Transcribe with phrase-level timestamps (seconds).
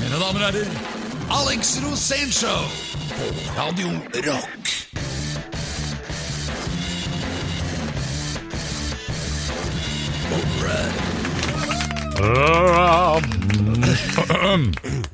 [0.00, 0.70] Mine damer og herrer,
[1.30, 2.62] Alex Rosénshow
[3.16, 3.24] på
[3.60, 4.60] Radio Rock.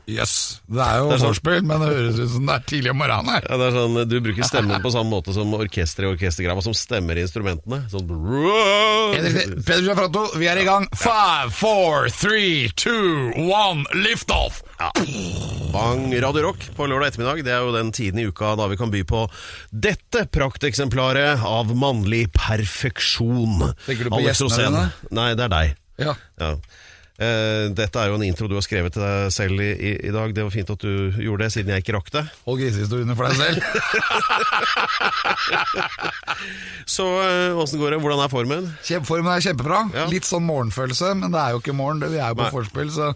[0.06, 0.61] Yes.
[0.70, 3.46] Det er jo vorspiel, men det høres ut som det er tidlig om morgenen her.
[3.48, 6.77] Ja, det er sånn, Du bruker stemmen på samme måte som orkesteret i orkestergrava, som
[6.77, 7.80] stemmer i instrumentene.
[7.92, 8.10] Sånn
[9.16, 9.64] Helt riktig.
[9.66, 10.87] Peder Giafratto, vi er i gang.
[10.96, 14.62] Five, four, three, two, one, lift off!
[15.73, 17.42] Bang Radio Rock på lørdag ettermiddag.
[17.46, 19.24] Det er jo den tiden i uka da vi kan by på
[19.73, 23.70] dette prakteksemplaret av mannlig perfeksjon.
[23.87, 24.77] Tenker du på gjestene Rosén.
[24.77, 25.14] dine?
[25.16, 25.77] Nei, det er deg.
[26.02, 26.12] Ja.
[26.41, 26.52] Ja.
[27.16, 30.11] Eh, dette er jo en intro du har skrevet til deg selv i, i, i
[30.12, 30.34] dag.
[30.37, 32.24] Det var fint at du gjorde det, siden jeg ikke rakk det.
[32.45, 33.57] Hold grisehistoriene for deg selv.
[36.97, 38.02] Så eh, åssen går det?
[38.05, 38.69] Hvordan er formen?
[39.09, 39.79] Formen er kjempebra.
[39.97, 40.05] Ja.
[40.12, 42.05] Litt sånn morgenfølelse, men det er jo ikke morgen.
[42.05, 42.55] Vi er jo på Nei.
[42.55, 43.12] forspill, så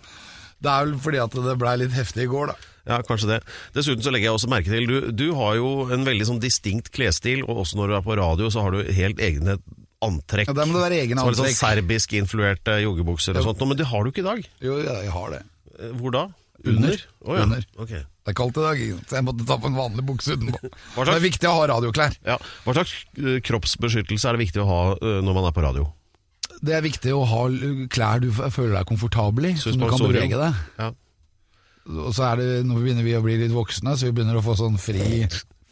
[0.61, 2.59] det er vel fordi at det blei litt heftig i går, da.
[2.89, 3.39] Ja, kanskje det.
[3.77, 6.89] Dessuten så legger jeg også merke til Du, du har jo en veldig sånn distinkt
[6.97, 9.59] klesstil, og også når du er på radio, så har du helt egne
[10.05, 10.51] antrekk.
[10.51, 11.41] Ja, der må det være er litt antrekk.
[11.41, 13.65] Sånn serbisk influerte joggebukser og sånt.
[13.69, 14.47] Men det har du ikke i dag.
[14.65, 15.43] Jo, jeg har det.
[15.79, 16.27] Eh, Hvor da?
[16.61, 17.05] Under.
[17.25, 17.45] Oh, ja.
[17.47, 17.65] Under.
[17.81, 17.93] Ok.
[17.95, 20.61] Det er kaldt i dag, så jeg måtte ta på en vanlig bukse utenpå.
[21.09, 22.19] Det er viktig å ha radioklær.
[22.27, 22.37] Ja.
[22.67, 25.87] Hva slags eh, kroppsbeskyttelse er det viktig å ha eh, når man er på radio?
[26.61, 27.45] Det er viktig å ha
[27.89, 30.59] klær du føler deg komfortabel i, som du kan bevege deg.
[30.77, 30.91] Ja.
[31.89, 34.45] Og så er det, nå begynner vi å bli litt voksne, så vi begynner å
[34.45, 35.25] få sånn fri,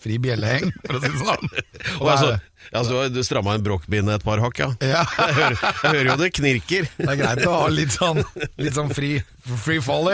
[0.02, 1.50] fri bjelleheng, for å si det sånn.
[2.00, 2.30] Og altså,
[2.70, 4.68] altså, du stramma en brokkbinde et par hakk, ja?
[4.84, 6.88] ja, Jeg hører, jeg hører jo det knirker.
[7.00, 8.22] det er greit å ha litt sånn,
[8.60, 9.16] litt sånn fri,
[9.64, 10.10] free fall.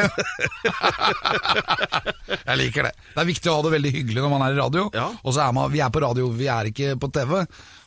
[2.35, 2.95] Jeg liker det.
[3.13, 4.89] Det er viktig å ha det veldig hyggelig når man er i radio.
[4.97, 5.11] Ja.
[5.23, 7.39] Og så er man, vi er på radio, vi er ikke på TV.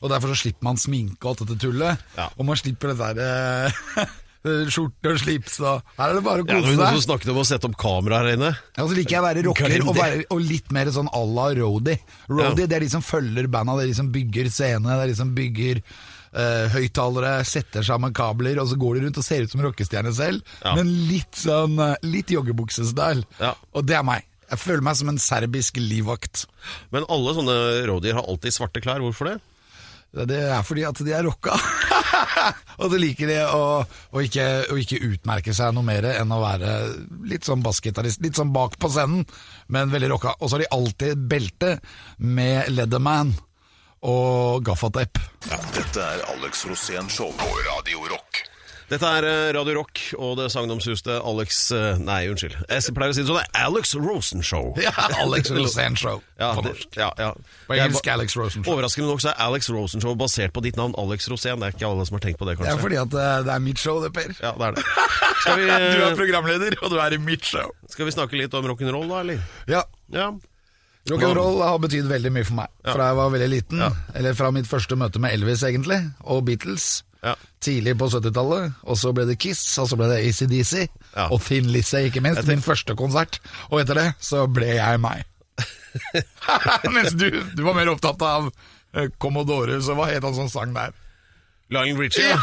[0.04, 2.08] Og derfor så slipper man sminke og alt dette tullet.
[2.20, 2.30] Ja.
[2.38, 4.16] Og man slipper det der eh,
[4.46, 6.80] skjorte og slips og Her er det bare å kose seg.
[6.80, 8.52] Ja, som snakket om å sette opp kamera her inne.
[8.78, 11.48] Ja, så liker jeg å være rocker og, være, og litt mer sånn à la
[11.58, 11.98] roadie.
[12.30, 15.12] Roadie det er de som følger banda, det er de som bygger scene, det er
[15.12, 19.44] de som bygger uh, høyttalere, setter sammen kabler, og så går de rundt og ser
[19.48, 20.76] ut som rockestjerner selv, Ja.
[20.78, 23.26] men litt sånn eh, litt joggebuksestyle.
[23.42, 23.54] Ja.
[23.74, 24.26] Og det er meg.
[24.48, 26.46] Jeg føler meg som en serbisk livvakt.
[26.96, 27.56] Men alle sånne
[27.90, 29.04] roadier har alltid svarte klær.
[29.04, 29.40] Hvorfor det?
[30.30, 31.58] Det er fordi at de er rocka.
[32.82, 36.42] og så liker de å, å, ikke, å ikke utmerke seg noe mer enn å
[36.42, 36.74] være
[37.30, 39.26] litt sånn bassgitarist, litt sånn bak på scenen,
[39.74, 40.36] men veldig rocka.
[40.40, 41.78] Og så har de alltid belte
[42.24, 43.34] med Leatherman
[44.08, 45.20] og gaffateip.
[45.76, 48.44] Dette er Alex Rosén Show på Radio Rock.
[48.88, 52.54] Dette er eh, Radio Rock og det sagnomsuste Alex eh, Nei, unnskyld.
[52.72, 53.40] Jeg pleier å si det sånn.
[53.42, 54.70] det er Alex Rosen Show.
[54.80, 56.96] Ja, Alex Rosen Show Ja, på norsk.
[56.96, 57.34] ja, ja.
[57.68, 58.72] På engelsk Alex Rosen Show.
[58.78, 61.60] Overraskende nok så er Alex Rosen Show basert på ditt navn, Alex Rosén.
[61.60, 62.72] Det er ikke alle som har tenkt på det, kanskje.
[62.72, 64.32] Det er fordi at eh, det er mitt show, det, Per.
[64.40, 64.86] Ja, det er det.
[65.58, 67.70] Vi, Du er programleder, og du er i mitt show.
[67.92, 69.44] skal vi snakke litt om rock'n'roll, da, eller?
[69.72, 69.84] Ja,
[70.16, 70.32] Ja.
[71.08, 73.80] Rock'n'roll har betydd veldig mye for meg fra jeg var veldig liten.
[73.80, 73.92] Ja.
[74.20, 76.88] Eller fra mitt første møte med Elvis, egentlig, og Beatles.
[77.28, 77.36] Ja.
[77.64, 78.78] Tidlig på 70-tallet.
[78.88, 80.74] Og så ble det Kiss, og så ble det ACDC.
[81.14, 81.28] Ja.
[81.28, 82.48] Og Thin Lizzie, ikke minst.
[82.48, 83.42] Min første konsert.
[83.72, 85.26] Og etter det så ble jeg meg.
[86.96, 88.52] Mens du, du var mer opptatt av
[88.94, 90.94] eh, Commodore, så hva het han som sang der?
[91.74, 92.38] Lionel Richie, ja.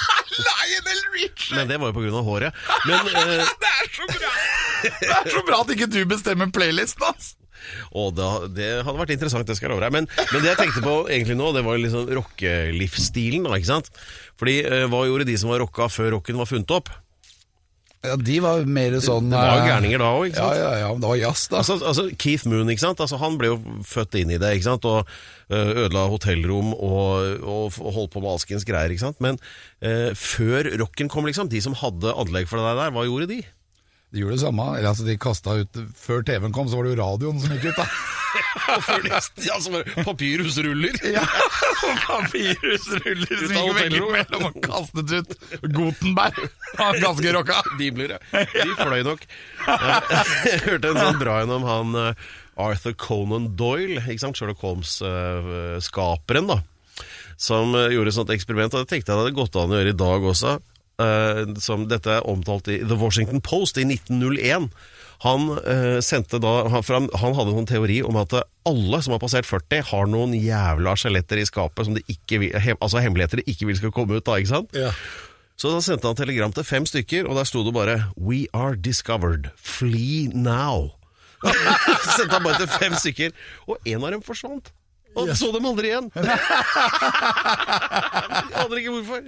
[0.46, 1.58] Lionel Richie!
[1.58, 2.62] Men det var jo på grunn av håret.
[2.88, 3.50] Men uh...
[3.64, 4.32] Det er så bra!
[4.80, 7.34] Det er så bra at ikke du bestemmer playlisten, ass!
[7.96, 9.94] Og da, det hadde vært interessant, det skal jeg love deg.
[9.98, 13.92] Men, men det jeg tenkte på egentlig nå, det var liksom rockelivsstilen, da, ikke sant?
[14.40, 16.90] Fordi eh, hva gjorde de som var rocka før rocken var funnet opp?
[18.00, 20.60] Ja, de var mer sånn Det var jo eh, gærninger da òg, ikke Ja, sant?
[20.62, 20.92] ja, ja.
[21.02, 21.58] Det var jazz, da.
[21.60, 23.02] Altså, altså Keith Moon, ikke sant?
[23.04, 24.86] Altså, han ble jo født inn i det, ikke sant?
[24.88, 25.02] Og
[25.52, 29.20] øh, ødela hotellrom og, og, og holdt på med alskens greier, ikke sant?
[29.20, 29.36] Men
[29.84, 33.42] eh, før rocken kom, liksom, de som hadde anlegg for det der, hva gjorde de?
[34.10, 34.64] De gjorde det samme.
[34.76, 37.68] Eller altså, de kastet ut Før TV-en kom, så var det jo radioen som gikk
[37.70, 37.86] ut, da.
[38.86, 39.10] Før de,
[39.46, 39.76] ja, som
[40.06, 40.98] papirhusruller.
[41.14, 41.22] Ja,
[42.06, 44.12] Papirhusruller som gikk hotellrom.
[44.14, 45.36] mellom og kastet ut
[45.74, 46.42] Gutenberg.
[46.80, 47.60] Han ganske rocka.
[47.78, 48.20] De blir det.
[48.32, 49.24] De fløy nok.
[49.66, 52.28] Jeg hørte en sånn bra en om han eh,
[52.60, 54.38] Arthur Conan Doyle, ikke sant?
[54.38, 56.60] Sherlock Holmes-skaperen, da.
[57.40, 59.78] Som eh, gjorde et sånt eksperiment, og det tenkte jeg det hadde gått an å
[59.80, 60.58] gjøre i dag også.
[61.00, 64.70] Eh, som dette er omtalt i The Washington Post i 1901.
[65.24, 68.38] Han, eh, sendte da, han, han, hadde en teori om at
[68.68, 72.54] alle som har passert 40, har noen jævla skjeletter i skapet, som de ikke vil,
[72.56, 74.24] he, altså hemmeligheter de ikke vil skal komme ut.
[74.24, 74.72] da, ikke sant?
[74.76, 74.94] Ja.
[75.60, 78.76] Så da sendte han telegram til fem stykker, og der sto det bare 'We are
[78.76, 79.52] discovered.
[79.60, 80.96] Flee now'.
[82.16, 83.36] Sendte han bare til fem stykker,
[83.68, 84.72] og en av dem forsvant.
[85.18, 86.06] Og så dem aldri igjen.
[86.20, 86.24] Jeg
[88.62, 89.20] aner ikke hvorfor.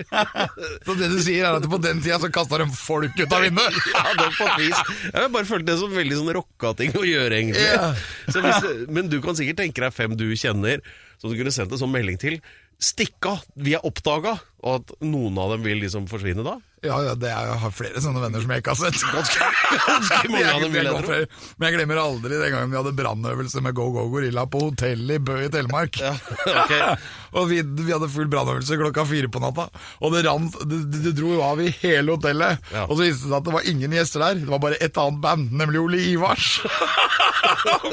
[0.86, 3.42] Så det du sier er at på den tida så kasta de folk ut av
[3.46, 3.78] vinduet?
[3.92, 4.78] Ja, det var på et vis.
[5.08, 7.66] Jeg bare følte det som veldig sånn rocka ting å gjøre, egentlig.
[7.66, 7.98] Yeah.
[8.30, 8.60] Så hvis,
[8.94, 10.82] men du kan sikkert tenke deg fem du kjenner,
[11.20, 12.38] som du kunne sendt en sånn melding til.
[12.82, 13.44] Stikk av!
[13.54, 14.38] Vi er oppdaga!
[14.62, 16.58] Og at noen av dem vil liksom forsvinne da.
[16.82, 19.02] Ja, ja, det er, jeg har flere sånne venner som jeg ikke har sett.
[19.14, 21.18] Ganske mange av dem vil Jeg jeg tro.
[21.54, 25.20] Men jeg glemmer aldri den gangen vi hadde brannøvelse med Go Go Gorilla på hotellet
[25.20, 26.00] i Bø i Telemark.
[26.02, 26.14] Ja,
[26.64, 26.96] okay.
[27.38, 29.68] Og vi, vi hadde full brannøvelse klokka fire på natta.
[30.02, 32.66] Og det, rant, det, det dro jo av i hele hotellet.
[32.74, 32.88] Ja.
[32.88, 34.42] Og så viste det seg at det var ingen gjester der.
[34.42, 36.56] Det var bare et annet band, nemlig Ole Ivars.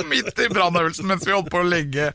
[0.10, 2.12] Midt i brannøvelsen mens vi holdt på å legge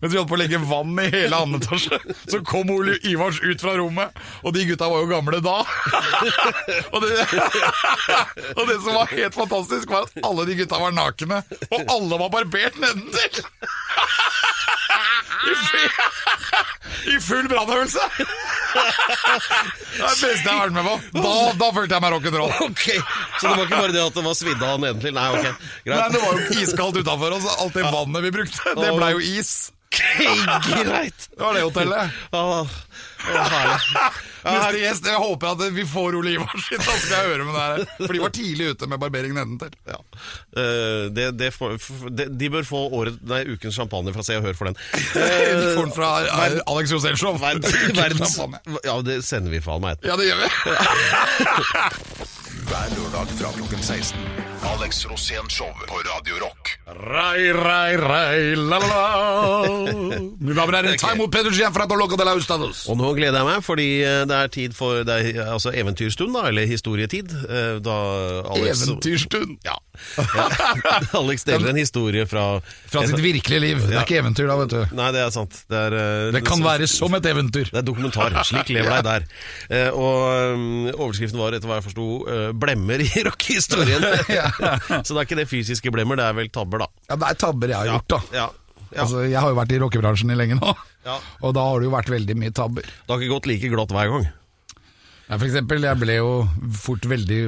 [0.00, 3.40] Mens vi holdt på å legge vann i hele andre etasje, så kom Ole Ivars
[3.44, 3.97] ut fra rommet.
[4.44, 5.56] Og de gutta var jo gamle da.
[6.94, 7.12] og, det,
[8.58, 11.42] og det som var helt fantastisk, var at alle de gutta var nakne.
[11.70, 13.44] Og alle var barbert nedentil!
[15.38, 15.90] I full,
[17.14, 18.02] I full brannøvelse!
[18.18, 18.26] Det
[20.02, 20.94] er det beste jeg har vært med på.
[21.14, 22.52] Da, da følte jeg meg rock'n'roll.
[22.66, 22.84] Ok,
[23.38, 25.14] Så det var ikke bare det at det var svidd av nedentil?
[25.16, 25.46] Nei, ok,
[25.88, 27.48] Nei, det var jo iskaldt utafor oss.
[27.54, 29.52] Alt det vannet vi brukte, det blei jo is.
[29.90, 31.28] Greit.
[31.36, 32.10] Det var det hotellet.
[32.32, 32.68] Åh, åh.
[34.48, 37.54] Neste gjest, jeg håper at vi får Ole Ivars inn, da skal jeg høre med
[37.56, 37.78] det her.
[38.04, 39.72] For de var tidlig ute med barbering nedentil.
[39.88, 39.98] Ja.
[40.56, 41.76] Uh, det, det for,
[42.08, 44.78] det, de, bør få året, nei, ukens champagne fra Se og Hør for den.
[45.18, 46.92] De får den fra eh, Alex.
[46.92, 47.22] Verdens,
[48.02, 48.38] verdens,
[48.84, 50.08] ja, det sender vi faen meg etterpå.
[50.08, 50.48] Ja, det gjør vi.
[52.68, 54.47] Hver lørdag fra klokken 16.
[54.78, 56.78] Alex Rosén Show på Radio Rock.
[56.86, 59.72] Rei, rei, rei, la, la, la.
[60.38, 62.84] Mine damer og herrer, ta imot Peder Gian fra Loco de la Ustados.
[62.88, 66.30] Og nå gleder jeg meg, fordi eh, det er tid for det er, altså eventyrstund,
[66.36, 67.32] da, eller historietid.
[67.48, 67.96] eh, Da
[68.54, 69.56] Alex, Eventyrstund.
[69.66, 69.74] Ja.
[70.14, 70.46] ja.
[71.20, 72.46] Alex deler en historie fra
[72.88, 73.82] Fra sitt virkelige liv.
[73.88, 74.96] Det er ikke eventyr, da, vet du.
[75.00, 75.58] Nei, det er sant.
[75.68, 77.72] Det, er, eh, Det kan være som et eventyr.
[77.74, 78.38] Det er dokumentar.
[78.46, 79.28] Slik lever deg der.
[79.74, 82.08] Eh, og um, overskriften var, etter hva jeg forsto,
[82.54, 84.08] 'blemmer i rockehistorien'.
[85.06, 86.88] Så det er ikke det fysiske blemmer, det er vel tabber, da.
[87.10, 88.20] Ja, Det er tabber jeg har gjort, da.
[88.36, 88.46] Ja.
[88.92, 89.02] ja.
[89.04, 90.74] Altså, jeg har jo vært i rockebransjen i lenge nå,
[91.08, 91.18] Ja.
[91.42, 92.82] og da har det jo vært veldig mye tabber.
[92.88, 94.28] Det har ikke gått like glatt hver gang.
[95.28, 96.28] Ja, for eksempel, jeg ble jo
[96.80, 97.38] fort veldig,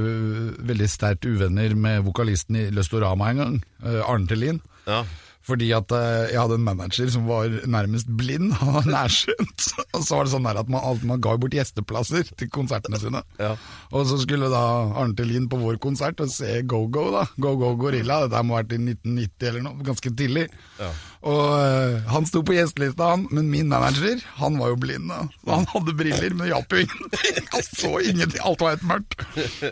[0.68, 3.54] veldig sterkt uvenner med vokalisten i Løstorama en gang,
[3.86, 4.58] eh, Arne Tellin.
[4.84, 4.98] Ja.
[5.46, 9.66] Fordi at eh, jeg hadde en manager som var nærmest blind, han var nærsynt.
[9.96, 13.00] Og så var det sånn der at man, alt- man ga bort gjesteplasser til konsertene
[13.00, 13.22] sine.
[13.40, 13.54] Ja.
[13.90, 14.60] Og så skulle da
[15.00, 17.24] Arne Tellin på vår konsert og se Go-Go, da.
[17.40, 18.20] Go-Go Gorilla.
[18.26, 20.46] Dette må ha vært i 1990 eller noe, ganske tidlig.
[20.78, 20.92] Ja.
[21.20, 25.10] Og eh, han sto på gjestelista, han, men min manager, han var jo blind.
[25.44, 27.48] Så han hadde briller, men det hjalp jo ingenting.
[27.52, 29.26] Han så ingenting, alt var helt mørkt.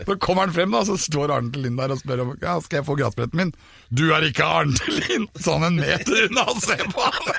[0.05, 2.53] Så kommer han frem, da, så står Arne til Lind der og spør om ja,
[2.61, 3.53] skal jeg få gratisbilletten min.
[3.89, 7.31] Du er ikke Arne til Så han en meter unna og ser på han.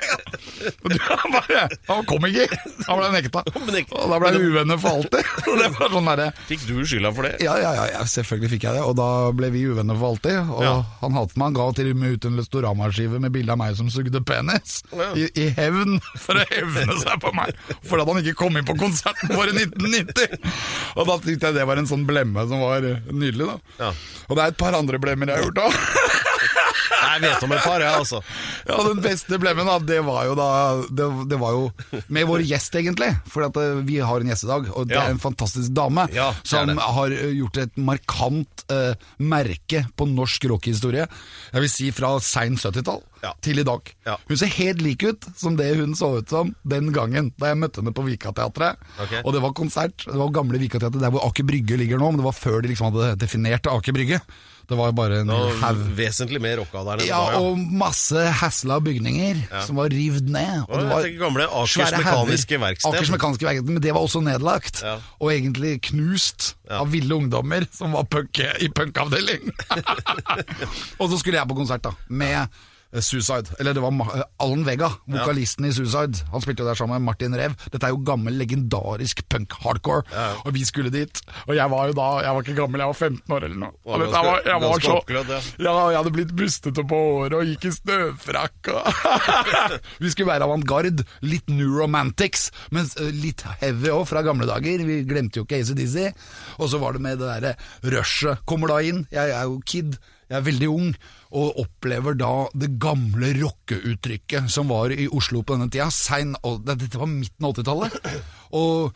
[0.83, 2.47] Og du, han bare, han kom ikke,
[2.89, 3.45] han ble nekta.
[3.47, 5.31] Og da ble vi uvenner for alltid.
[5.47, 7.37] Og det var sånn der, Fikk du skylda for det?
[7.45, 10.51] ja, ja, ja, selvfølgelig fikk jeg det, og da ble vi uvenner for alltid.
[10.51, 10.75] Og Ja.
[11.01, 13.77] han hatet meg, han ga til og med ut en Lestorama-skive med bilde av meg
[13.79, 14.81] som sugde penis,
[15.15, 17.53] i, i hevn, for å hevne seg på meg,
[17.85, 20.49] for at han ikke kom inn på konserten vår i 1990.
[20.97, 23.57] Og da tenkte jeg det var en sånn blemme som var nydelig, da.
[23.85, 23.91] Ja.
[24.27, 26.10] Og det er et par andre blemmer jeg har gjort òg.
[27.01, 28.19] Jeg vet om et par, jeg, altså.
[28.69, 30.47] Ja, den beste blemmen da, det var jo da
[30.89, 34.45] Det, det var jo med vår gjest egentlig For at eh, vi har en gjest
[34.45, 35.05] i dag Og det Ja.
[35.07, 40.45] er en fantastisk dame Ja, Som har eh, gjort et markant uh, merke På norsk
[40.51, 41.07] rockehistorie.
[41.53, 43.33] Jeg vil si fra sein 70-tall Ja.
[43.45, 44.15] Til i dag Ja.
[44.29, 47.59] Hun ser helt lik ut som det hun så ut som Den gangen da jeg
[47.61, 49.21] møtte henne på Vikateatret Okay.
[49.25, 52.21] Og det var konsert Det var gamle Vikateatret Der hvor Aker Brygge ligger nå Men
[52.21, 54.21] det var før de liksom hadde definert Aker Brygge
[54.69, 57.41] Det var bare en haug vesentlig mer rocka der ja, var, ja.
[57.41, 60.63] og masse hasla bygninger som var rivd ned.
[60.67, 62.59] Og det tenker gamle Akers Mekaniske.
[62.61, 62.95] Verksted.
[62.95, 64.83] Akers Mekaniske Verksted, Men det var også nedlagt.
[64.85, 64.97] Ja.
[65.19, 66.79] Og egentlig knust Ja.
[66.79, 69.49] av ville ungdommer som var punk i punkavdeling.
[71.01, 72.47] og så skulle jeg på konsert da, med
[72.99, 76.25] Suicide, eller det var eh, Alan Vega, vokalisten i Suicide.
[76.33, 77.55] Han spilte jo der sammen med Martin Rev.
[77.71, 80.03] Dette er jo gammel, legendarisk punk-hardcore.
[80.43, 81.21] Og vi skulle dit.
[81.47, 83.73] Og jeg var jo da, jeg var ikke gammel, jeg var 15 år eller noe.
[83.87, 85.39] Og dette jeg var, jeg var så, ja.
[85.67, 88.71] ja, jeg hadde blitt bustete på håret og gikk i støvfrakk.
[88.75, 89.01] Og
[90.03, 94.83] vi skulle være avantgarde, litt new romantics, men eh, litt heavy òg fra gamle dager.
[94.87, 96.11] Vi glemte jo ikke ACDC.
[96.59, 97.55] Og så var det med det derre
[97.95, 98.43] rushet.
[98.49, 99.97] Kommer da inn, jeg er jo kid,
[100.31, 100.91] jeg er veldig ung,
[101.35, 105.89] og opplever da det gamle rockeuttrykket som var i Oslo på denne tida.
[105.91, 107.97] Sein, dette var midten av 80-tallet.
[108.57, 108.95] Og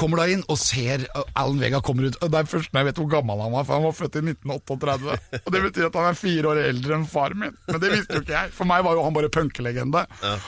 [0.00, 1.04] kommer da inn og ser
[1.38, 2.18] Alan Vega kommer ut.
[2.22, 4.18] Og Det er først når jeg vet hvor gammel han var, for han var født
[4.20, 5.18] i 1938.
[5.44, 7.56] Og Det betyr at han er fire år eldre enn faren min.
[7.68, 8.52] Men det visste jo ikke jeg.
[8.58, 10.04] For meg var jo han bare punkelegende.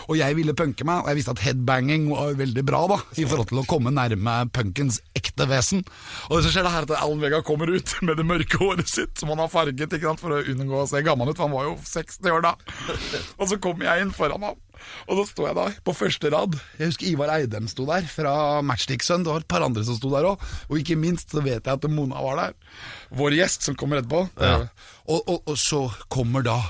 [0.08, 3.26] Og jeg ville punke meg, og jeg visste at headbanging var veldig bra da i
[3.28, 5.84] forhold til å komme nærme punkens ekte vesen.
[6.30, 9.14] Og så skjer det her at Alan Vega kommer ut med det mørke håret sitt,
[9.20, 11.54] som han har farget ikke sant, for å unngå å se gammel ut, for han
[11.56, 12.54] var jo 60 år da.
[13.38, 14.58] Og så kommer jeg inn foran ham.
[15.08, 16.56] Og så sto jeg da på første rad.
[16.78, 18.34] Jeg husker Ivar Eidem sto der fra
[18.66, 19.24] Matchstick-sønn.
[19.26, 20.42] Det var et par andre som sto der òg.
[20.70, 22.58] Og ikke minst så vet jeg at Mona var der.
[23.16, 24.26] Vår gjest som kommer etterpå.
[25.10, 26.60] Og, og, og så kommer da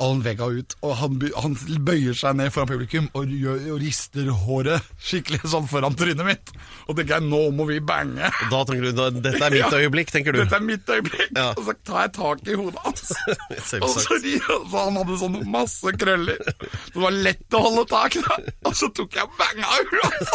[0.00, 1.54] Alan Vega ut, og han, han
[1.84, 6.52] bøyer seg ned foran publikum og, gjør, og rister håret skikkelig sånn foran trynet mitt.
[6.88, 8.30] Og tenker jeg, nå må vi bange.
[8.50, 10.40] Da tenker du, Dette er mitt øyeblikk, tenker du.
[10.42, 11.30] Dette er mitt øyeblikk.
[11.36, 11.50] Ja.
[11.52, 13.12] Og så tar jeg tak i hodet hans.
[13.84, 16.40] Og så, ri- så han hadde sånn masse krøller.
[16.48, 18.38] Så det var lett å holde tak da.
[18.70, 20.34] Og så tok jeg banga huet.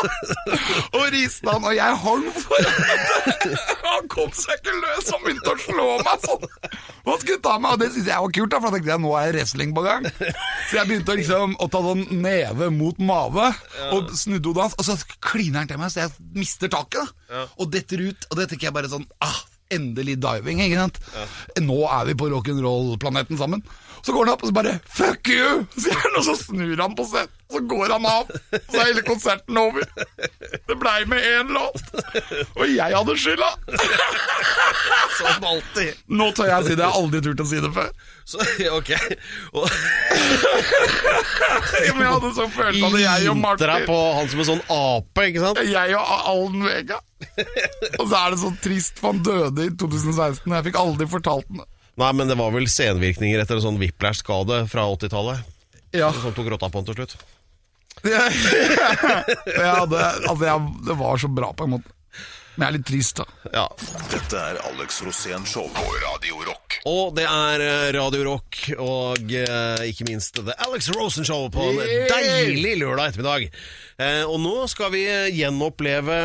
[0.95, 2.85] Og riste han, og jeg hang foran.
[3.85, 6.45] Han kom seg ikke løs og begynte å slå meg sånn.
[7.05, 9.03] Hva skulle ta meg, og det syns jeg var kult, da, for da tenkte jeg
[9.03, 10.05] nå er wrestling på gang.
[10.69, 13.49] Så jeg begynte å liksom å ta sånn neve mot mave,
[13.93, 17.05] og snudde hodet hans, og så kliner han til meg, så jeg mister taket.
[17.29, 17.45] da.
[17.59, 19.43] Og detter ut, og det tenker jeg bare sånn ah,
[19.73, 20.97] Endelig diving, ikke sant?
[21.65, 23.63] Nå er vi på rock'n'roll-planeten sammen.
[24.05, 26.93] Så går han opp og så bare 'fuck you', sier han, og så snur han
[26.93, 27.31] på scenen.
[27.51, 29.85] Så går han av, så er hele konserten over.
[30.65, 31.83] Det blei med én låt,
[32.57, 33.51] og jeg hadde skylda.
[35.19, 35.99] Som alltid.
[36.09, 37.91] Nå tør jeg si det, jeg har aldri turt å si det før.
[38.25, 38.41] Så,
[38.73, 38.89] ok.
[39.53, 39.69] Og,
[41.93, 45.27] Men jeg hadde så følt at jeg og Martin på han som en sånn ape,
[45.29, 45.61] ikke sant?
[45.69, 46.99] Jeg og Alden Vega.
[47.99, 51.09] Og så er det så trist, for han døde i 2016, og jeg fikk aldri
[51.13, 51.63] fortalt den.
[52.01, 55.45] Nei, men det var vel senvirkninger etter en sånn whiplash-skade fra 80-tallet.
[55.95, 57.13] Ja, Som tok rotta på han til slutt.
[58.05, 61.91] jeg hadde, altså jeg, det var så bra på en måte.
[62.55, 63.25] Men jeg er litt trist, da.
[63.51, 63.63] Ja.
[64.13, 66.77] Dette er Alex Rosén Show på Radio Rock.
[66.87, 71.65] Og det er eh, Radio Rock og eh, ikke minst The Alex Rosen Show på
[71.73, 72.07] en yeah!
[72.13, 73.49] deilig lørdag ettermiddag.
[73.99, 75.03] Eh, og nå skal vi
[75.35, 76.19] gjenoppleve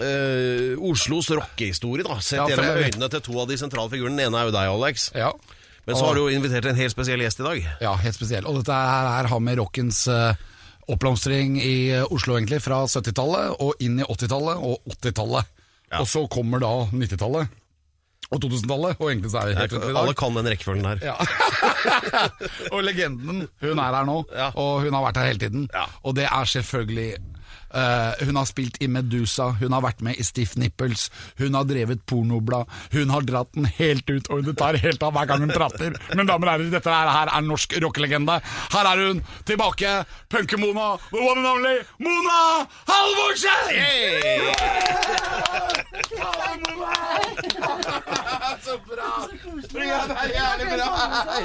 [0.00, 2.16] eh, Oslos rockehistorie, da.
[2.24, 4.16] Sett Ja, gjennom øynene til to av de sentrale figurene.
[4.16, 5.10] Den ene er jo deg, Alex.
[5.12, 5.34] Ja.
[5.84, 7.68] Men så har du jo invitert en helt spesiell gjest i dag.
[7.84, 8.48] Ja, helt spesiell.
[8.48, 10.40] Og dette her, her har med rockens eh,
[10.94, 15.56] oppblomstring i eh, Oslo, egentlig, fra 70-tallet og inn i 80-tallet og 80-tallet.
[16.00, 17.56] Og så kommer da 90-tallet
[18.30, 21.00] og 2000-tallet, og egentlig så er det helt Alle kan den rekkefølgen her.
[21.02, 21.16] Ja.
[22.74, 24.50] og legenden, hun er her nå, Ja.
[24.54, 25.64] og hun har vært her hele tiden.
[25.74, 25.86] Ja.
[26.06, 27.08] Og det er selvfølgelig
[27.70, 31.08] Hun har spilt i Medusa, hun har vært med i Stiff Nipples,
[31.38, 35.14] hun har drevet pornoblad, hun har dratt den helt ut, og det tar helt av
[35.14, 35.94] hver gang hun prater.
[36.14, 38.40] Men damer og herrer, dette her, er norsk rockelegende.
[38.74, 39.92] Her er hun tilbake,
[40.32, 43.64] punke-Mona, the one and only Mona Halvorsen!
[48.64, 49.10] Så bra!
[49.86, 50.90] Ja, det er jævlig bra!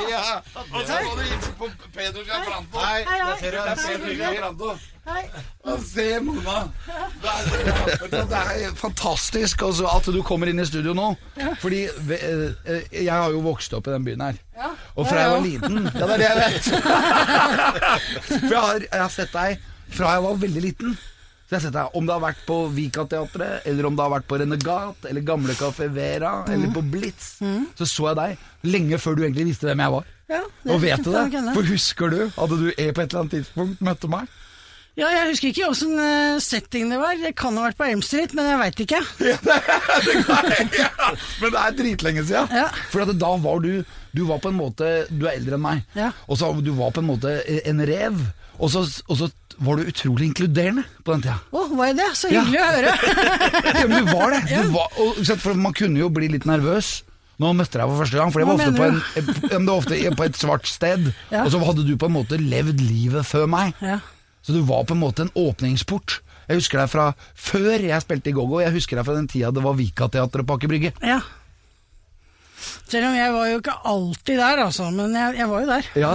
[0.09, 0.25] Ja.
[0.73, 2.81] Og så må du hilse på Pedro Gianfranto.
[2.81, 4.75] Hei, det er Pedro
[5.65, 6.65] Og se Mona.
[8.11, 11.11] Det er, fantastisk altså, at du kommer inn i studio nå.
[11.61, 14.39] Fordi eh, jeg har jo vokst opp i den byen her.
[14.95, 16.69] Og fra jeg var liten Ja, det er det jeg vet.
[18.29, 20.95] For jeg har, jeg har sett deg fra jeg var veldig liten.
[21.45, 24.13] Så jeg har sett deg Om det har vært på Vikateatret, eller om det har
[24.15, 27.35] vært på Renegat, eller Gamle Café Vera, eller på Blitz,
[27.77, 30.09] så så jeg deg lenge før du egentlig visste hvem jeg var.
[30.31, 31.43] Ja, det Og vet du det?
[31.53, 34.31] For husker du at du er på et eller annet tidspunkt møtte meg?
[34.95, 37.17] Ja, jeg husker ikke åssen eh, setting det var.
[37.19, 39.01] Det kan ha vært på Elm Street, men jeg veit ikke.
[40.79, 41.09] ja,
[41.41, 42.53] men det er dritlenge siden.
[42.55, 42.69] Ja.
[42.93, 43.83] For at da var du
[44.15, 45.81] Du var på en måte Du er eldre enn meg.
[45.99, 46.13] Ja.
[46.31, 48.21] Og så du var på en måte en rev.
[48.55, 49.27] Og så, og så
[49.59, 51.41] var du utrolig inkluderende på den tida.
[51.51, 52.07] Å, var jeg det?
[52.15, 52.95] Så hyggelig å høre.
[53.75, 54.41] Ja, men du var det.
[54.47, 57.01] Du var, og, for man kunne jo bli litt nervøs.
[57.43, 59.79] Nå møtte jeg deg for første gang, for det var ofte, på, en, det var
[59.81, 61.09] ofte på et svart sted.
[61.33, 61.43] Ja.
[61.43, 63.75] Og så hadde du på en måte levd livet før meg.
[63.83, 63.99] Ja.
[64.45, 66.19] Så du var på en måte en åpningsport.
[66.45, 68.59] Jeg husker deg fra før jeg spilte i Gogo.
[68.61, 70.93] Jeg husker deg fra den tida det var Vikateatret på Aker Brygge.
[71.01, 71.19] ja.
[72.85, 74.87] Selv om jeg var jo ikke alltid der, altså.
[74.93, 75.89] Men jeg, jeg var jo der.
[75.99, 76.13] Ja.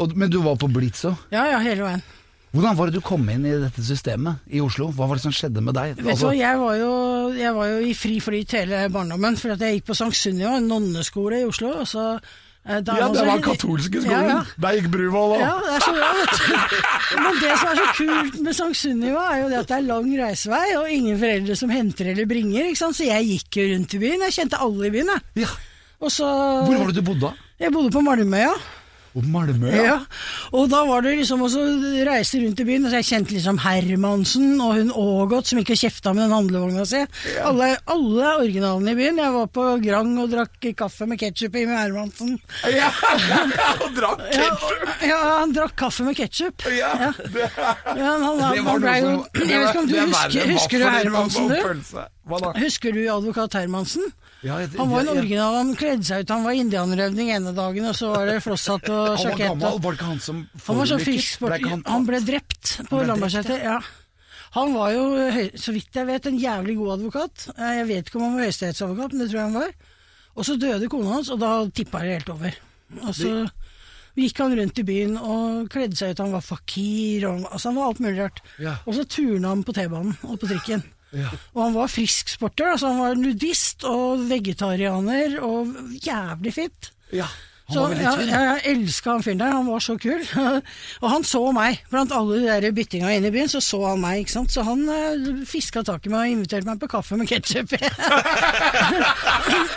[0.00, 1.18] Og, men du var på Blitz òg.
[1.34, 2.02] Ja, ja, hele veien.
[2.50, 4.88] Hvordan var det du kom inn i dette systemet i Oslo?
[4.94, 6.00] Hva var det som skjedde med deg?
[6.02, 6.92] Altså, jeg var, jo,
[7.38, 10.56] jeg var jo i fri flyt hele barndommen, for at jeg gikk på Sankt Sunniva,
[10.58, 11.76] en nonneskole i Oslo.
[11.84, 12.06] Og så,
[12.60, 14.26] ja, det var var katolske skolen.
[14.28, 14.40] Ja, ja.
[14.60, 15.40] Der gikk Bruvoll òg.
[15.40, 17.22] Ja, det er så bra, vet du.
[17.24, 19.86] Men det som er så kult med Sankt Sunniva, er jo det at det er
[19.88, 22.68] lang reisevei, og ingen foreldre som henter eller bringer.
[22.68, 22.98] ikke sant?
[22.98, 24.26] Så jeg gikk jo rundt i byen.
[24.28, 25.14] Jeg kjente alle i byen.
[25.14, 25.46] jeg.
[25.46, 25.54] Ja.
[26.00, 27.32] Og så Hvor var det du bodde da?
[27.60, 28.52] Jeg bodde på Malmøya.
[29.18, 29.96] Og Malmö, Ja.
[30.54, 31.62] Og da var det liksom også
[32.06, 36.12] reise rundt i byen, og jeg kjente liksom Hermansen og hun Ågot som ikke kjefta
[36.14, 37.00] med den handlevogna si.
[37.42, 39.18] Alle, alle originalene i byen.
[39.18, 42.38] Jeg var på Grang og drakk kaffe med ketsjup i med Hermansen.
[42.70, 42.90] Ja,
[43.84, 44.50] og drakk Ja,
[45.08, 46.66] ja, han drakk kaffe med ketsjup.
[46.70, 47.12] Ja, Ja.
[47.30, 48.84] Ja, han, han, han noe jo som
[49.48, 49.94] Jeg vet ikke om du
[51.50, 52.50] det Hva da?
[52.60, 54.06] Husker du advokat Hermansen?
[54.42, 57.84] Ja, jeg- Han var en original, han kledde seg ut, han var indianerøvning ene dagen,
[57.90, 60.62] og så var det flosshatt og Han var gammel, var det ikke han som sånn
[60.64, 61.04] forulykket?
[61.10, 61.66] fiskesport.
[61.68, 63.58] Han, han- ble drept på Lambertseter.
[63.62, 63.80] Ja.
[64.56, 65.04] Han var jo,
[65.54, 67.48] så vidt jeg vet, en jævlig god advokat.
[67.58, 69.74] Eh, Jeg vet ikke om han var høyesterettsadvokat, men det tror jeg han var.
[70.36, 72.56] Og så døde kona hans, og da tippa det helt over.
[73.06, 73.50] Og så
[74.18, 76.18] gikk han rundt i byen og kledde seg ut.
[76.24, 78.40] Han var fakir, og altså han var alt mulig rart.
[78.58, 78.74] Ja.
[78.86, 80.82] Og så turna han på T-banen og på trikken.
[81.16, 81.30] Ja.
[81.56, 85.74] Og han var frisksporter, altså han var nudist og vegetarianer og
[86.04, 86.92] jævlig fit.
[87.10, 87.26] Ja,
[87.70, 88.30] han Så var veldig tynn.
[88.30, 90.22] jeg, jeg elska han fyren der, han var så kul.
[91.02, 91.82] og han så meg.
[91.92, 94.24] Blant alle de der byttinga inne i byen, så så han meg.
[94.24, 94.50] ikke sant?
[94.54, 97.76] Så han uh, fiska tak i meg og inviterte meg på kaffe med ketsjup.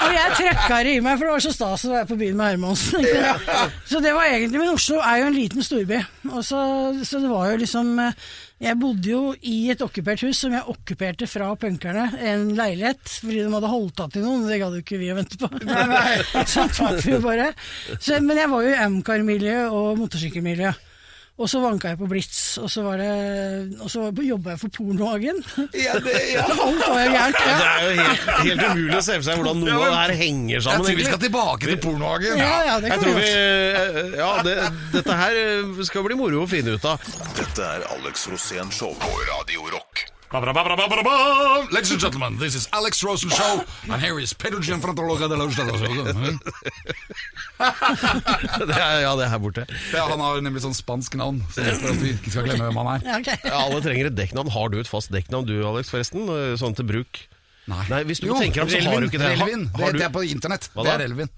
[0.04, 2.40] og jeg trøkka det i meg, for det var så stas å være på byen
[2.40, 3.06] med Hermansen.
[3.90, 6.02] Så det var egentlig Men Oslo er jo en liten storby.
[6.32, 6.64] Og så,
[7.06, 8.18] så det var jo liksom eh,
[8.64, 13.42] Jeg bodde jo i et okkupert hus som jeg okkuperte fra punkerne, en leilighet, fordi
[13.42, 15.50] de hadde holdt av til noen, det gadd jo ikke vi å vente på.
[16.54, 17.52] så tok vi bare.
[17.98, 20.72] Så, men jeg var jo i Amcar-miljø og motorsykkelmiljø.
[21.34, 23.08] Og så vanka jeg på Blitz, og så, var det,
[23.82, 25.40] og så jobba jeg for Pornohagen.
[25.74, 26.44] Ja, det, ja.
[26.68, 27.40] Alt var jo gærent.
[27.42, 30.16] Det er jo helt, helt umulig å se for seg hvordan noe av det her
[30.22, 30.86] henger Jeg sammen.
[30.86, 32.38] tror vi skal tilbake til pornohagen.
[32.38, 34.08] Ja, ja, det Jeg kan tror vi gjøre.
[34.22, 34.58] Ja, det,
[34.94, 37.14] dette her eh, skal bli moro å finne ut av.
[37.42, 40.06] Dette er Alex Rosén Show på Radio Rock.
[40.34, 43.62] Ladies and gentlemen, this is Alex Rosen Show,
[43.92, 45.46] and here is Pedro Gianfrantologa de la
[48.66, 49.68] Det er, ja, det er her borte.
[49.94, 52.80] Ja, han har nemlig sånn spansk navn, så for at vi ikke skal glemme hvem
[52.82, 53.00] han er.
[53.06, 53.20] Ja.
[53.46, 54.50] Ja, alle trenger et dekknavn.
[54.58, 56.26] Har du et fast dekknavn du, Alex, forresten?
[56.58, 57.22] Sånn til bruk?
[57.70, 59.36] Nei, hvis du tenker om, så har du ikke det.
[59.38, 60.66] Har- Relvin, det du- jeg på internett.
[60.74, 61.30] Hva Det er Relvin.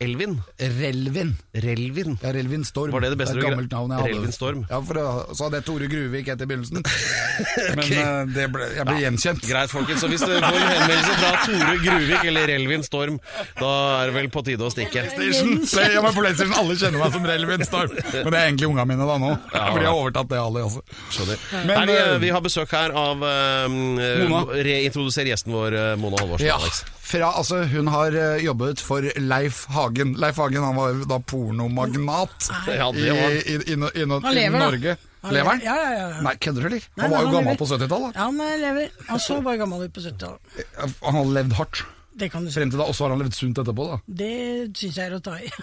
[0.00, 0.40] Elvin?
[0.58, 1.36] Relvin.
[1.54, 2.16] Relvin?
[2.22, 2.90] Ja, Relvin Storm.
[2.90, 4.14] Var det det beste er et du- gammelt navn jeg hadde.
[4.16, 4.62] Relvin Storm?
[4.70, 6.82] Ja, for da- så hadde jeg Tore Gruvik etter begynnelsen.
[7.76, 9.44] Men eh, det ble, jeg ble gjenkjent.
[9.46, 10.00] Greit, folkens.
[10.02, 13.20] Så hvis du får en henvendelse fra Tore Gruvik eller Relvin Storm,
[13.60, 13.70] da
[14.00, 15.04] er det vel på tide å stikke.
[15.12, 15.54] PlayStation.
[15.70, 17.94] Play, ja, men på PlayStation, Alle kjenner meg som Relvin Storm.
[17.94, 19.30] Men det er egentlig unga mine da nå.
[19.52, 20.82] For de har overtatt det, alle også.
[21.14, 21.46] Skjønner.
[21.62, 24.42] Men, Nei, vi, eh, vi har besøk her av um, Mona.
[24.66, 26.48] Reintroduser gjesten vår, eh, Mona Halvorsen.
[26.50, 26.82] Ja, Alex.
[27.12, 30.14] Fra, altså, hun har eh, jobbet for Leif Hagen.
[30.20, 34.34] Leif Hagen han var da pornomagnat Ja, i, var i, i, i, i, Han i
[34.36, 34.58] lever.
[34.64, 34.96] Norge.
[35.30, 35.60] Lever han?
[35.62, 36.06] Ja, ja, ja.
[36.26, 36.86] Nei, kødder du, eller?
[36.96, 37.60] Nei, Han var jo han gammel lever.
[37.60, 38.16] på 70-tallet.
[38.18, 38.88] Ja, han lever.
[39.12, 40.96] Han så bare gammel ut på 70-tallet.
[41.04, 41.82] Han har levd hardt
[42.18, 42.58] Det kan du si.
[42.60, 43.86] frem til da, og så har han levd sunt etterpå.
[43.88, 44.32] da Det
[44.76, 45.48] syns jeg er å ta i.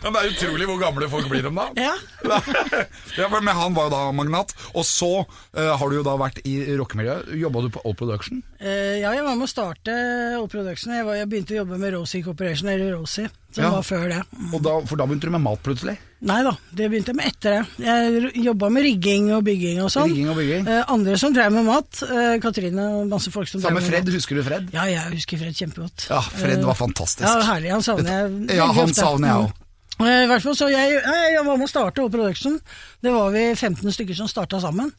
[0.00, 1.66] Men Det er utrolig hvor gamle folk blir om da.
[1.76, 1.92] ja.
[3.20, 4.52] ja, men han var jo da magnat.
[4.76, 7.32] Og så uh, har du jo da vært i rockemiljøet.
[7.40, 8.42] Jobba du på All Production?
[8.62, 9.96] Uh, ja, jeg var med å starte
[10.38, 10.94] Old Production.
[10.96, 13.72] Jeg, var, jeg begynte å jobbe med Rosie Corporation, eller Rosie, som Ja.
[13.76, 14.22] var før det.
[14.52, 15.96] Og da, for da begynte du med mat plutselig?
[16.20, 17.86] Nei da, det begynte jeg med etter det.
[17.86, 20.10] Jeg jobba med rigging og bygging og sånn.
[20.10, 20.66] Rigging og bygging.
[20.68, 22.02] Eh, andre som drev med mat.
[22.04, 24.14] Eh, Katrine og masse folk som drev Sammen med Fred, mat.
[24.18, 24.68] husker du Fred?
[24.76, 26.04] Ja, jeg husker Fred kjempegodt.
[26.10, 27.24] Ja, Fred Eh, var fantastisk.
[27.24, 27.70] Ja, herlig.
[27.72, 29.46] Han savner jeg Ja, han savner jeg Mm.
[29.46, 30.06] òg.
[30.06, 32.60] Eh, I hvert fall, så jeg, ja, jeg var med å starte Old Production.
[33.02, 34.92] Det var vi 15 stykker som starta sammen.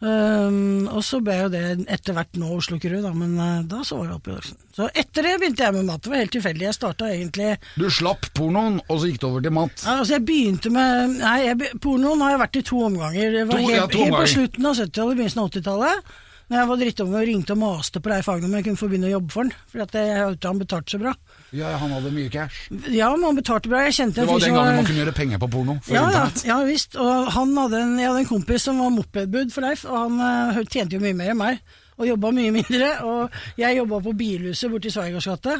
[0.00, 3.80] Um, og så ble jo det etter hvert nå Oslo Kru, da, men uh, da
[3.86, 4.60] så var det i Production.
[4.76, 6.02] Så etter det begynte jeg med mat.
[6.04, 6.66] Det var helt tilfeldig.
[6.68, 9.82] Jeg starta egentlig Du slapp pornoen, og så gikk du over til mat.
[9.82, 13.34] ja, Altså, jeg begynte med Nei, jeg, pornoen har jeg vært i to omganger.
[13.40, 16.16] Det var To- helt, ja, to helt på slutten av 70-tallet, begynnelsen av 80-tallet.
[16.48, 18.86] Når jeg var drittom og ringte og maste på Leif Hagen om jeg kunne få
[18.88, 19.50] begynne å jobbe for han.
[19.68, 21.10] For at jeg hørte han betalte så bra.
[21.52, 22.62] Ja, han hadde mye cash.
[22.88, 23.82] Ja, men han betalte bra.
[23.84, 25.76] Jeg kjente Det var den gangen var man kunne gjøre penger på porno.
[25.92, 26.96] Ja, ja, ja visst.
[26.96, 30.56] Og han hadde en, jeg hadde en kompis som var mopedbud for Leif, og han
[30.56, 31.60] uh, tjente jo mye mer enn meg.
[31.98, 32.90] Og jobba mye mindre.
[33.04, 35.58] Og jeg jobba på Bilhuset borti Sveigårds gate.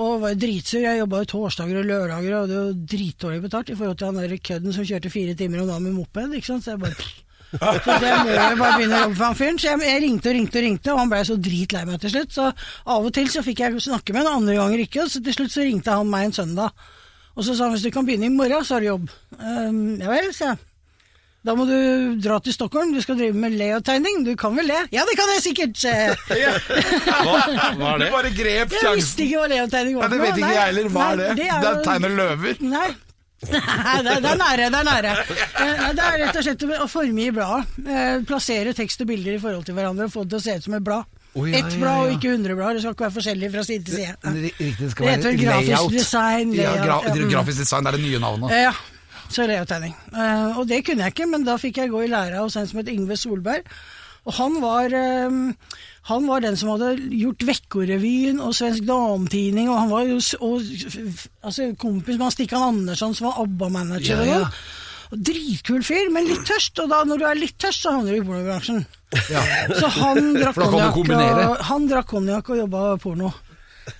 [0.00, 0.80] Og var dritsur.
[0.80, 4.24] Jeg jobba jo torsdager og lørdager og hadde jo dritdårlig betalt i forhold til han
[4.24, 6.36] der kødden som kjørte fire timer om dagen med moped.
[6.40, 6.64] ikke sant?
[6.64, 9.58] Så jeg bare så det må jeg bare begynne å jobbe for han fyren.
[9.62, 12.14] Så jeg, jeg ringte og ringte og ringte, og han blei så dritlei meg til
[12.16, 12.34] slutt.
[12.36, 15.04] Så av og til så fikk jeg snakke med han, andre ganger ikke.
[15.06, 16.86] Og så til slutt så ringte han meg en søndag.
[17.36, 19.10] Og så sa han hvis du kan begynne i morgen, så har du jobb.
[19.38, 20.62] Ehm, ja vel, sa jeg.
[21.46, 24.24] Da må du dra til Stockholm, du skal drive med Leo-tegning.
[24.26, 24.80] Du kan vel le?
[24.90, 25.78] Ja, det kan jeg sikkert!
[25.78, 27.36] Hva,
[27.78, 28.88] hva er Du bare grep sjansen.
[28.88, 30.08] Jeg visste ikke hva leotegning var.
[30.08, 30.88] Nei, det vet ikke jeg heller.
[30.96, 31.36] Hva er nei, det?
[31.38, 32.58] Det er jo- tegne løver.
[32.66, 32.88] Nei.
[33.52, 35.12] Nei, det, er- det er nære, det er nære.
[35.62, 37.76] Eh, Det er rett og slett å formgi bladet.
[37.86, 40.56] Eh, Plassere tekst og bilder i forhold til hverandre og få det til å se
[40.60, 41.04] ut som et blad.
[41.36, 42.78] Oh, ja, Ett blad og ikke 100 blader.
[42.78, 44.14] Det skal ikke være forskjellig fra side til side.
[44.24, 45.90] Riktig, det skal være layout.
[45.92, 47.30] design, Ja, gra ja, mm.
[47.34, 48.50] grafisk design, er det nye navnet.
[48.56, 48.72] Eh, Ja,
[49.28, 49.94] så layout-tegning.
[50.56, 52.78] Og det kunne jeg ikke, men da fikk jeg gå i lære hos en som
[52.80, 53.68] het Yngve Solberg.
[54.26, 55.36] Og han var, eh,
[56.10, 60.18] han var den som hadde gjort Vekkorevyen og Svensk Dametidning, og han var jo
[61.42, 64.24] altså, kompis med Stikkan Andersson som var ABBA-manager.
[64.26, 64.50] Ja, ja.
[65.14, 68.18] Dritkul fyr, men litt tørst, og da når du er litt tørst, så havner du
[68.18, 68.86] i pornobransjen.
[69.30, 69.42] Ja.
[69.80, 70.58] Så han drakk
[72.10, 73.30] konjakk og, og jobba porno.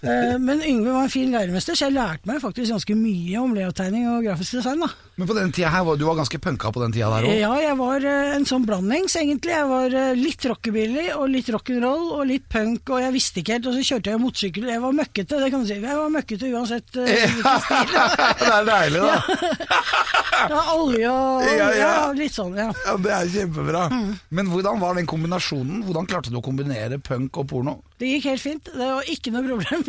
[0.03, 3.55] Eh, men Yngve var en fin læremester, så jeg lærte meg faktisk ganske mye om
[3.55, 4.83] layout-tegning og grafisk design.
[4.83, 4.91] da.
[5.16, 7.38] Men på den tida her, du var ganske punka på den tida der òg?
[7.40, 9.55] Ja, jeg var eh, en sånn blandings, egentlig.
[9.55, 13.57] Jeg var eh, litt rockebilly og litt rock'n'roll og litt punk, og jeg visste ikke
[13.57, 13.70] helt.
[13.70, 14.68] Og så kjørte jeg motorsykkel.
[14.74, 15.79] Jeg var møkkete, det kan du si.
[15.81, 17.96] Jeg var møkkete uansett uh, hvilken stil.
[18.42, 19.81] det er deilig, da.
[20.37, 22.12] Ja, olje og Ja, ja, ja.
[22.12, 22.68] litt sånn, ja.
[22.85, 23.87] Ja, Det er kjempebra.
[23.96, 24.12] Mm.
[24.37, 25.81] Men hvordan var den kombinasjonen?
[25.88, 27.79] Hvordan klarte du å kombinere punk og porno?
[27.96, 28.68] Det gikk helt fint.
[28.68, 29.87] Det var ikke noe problem.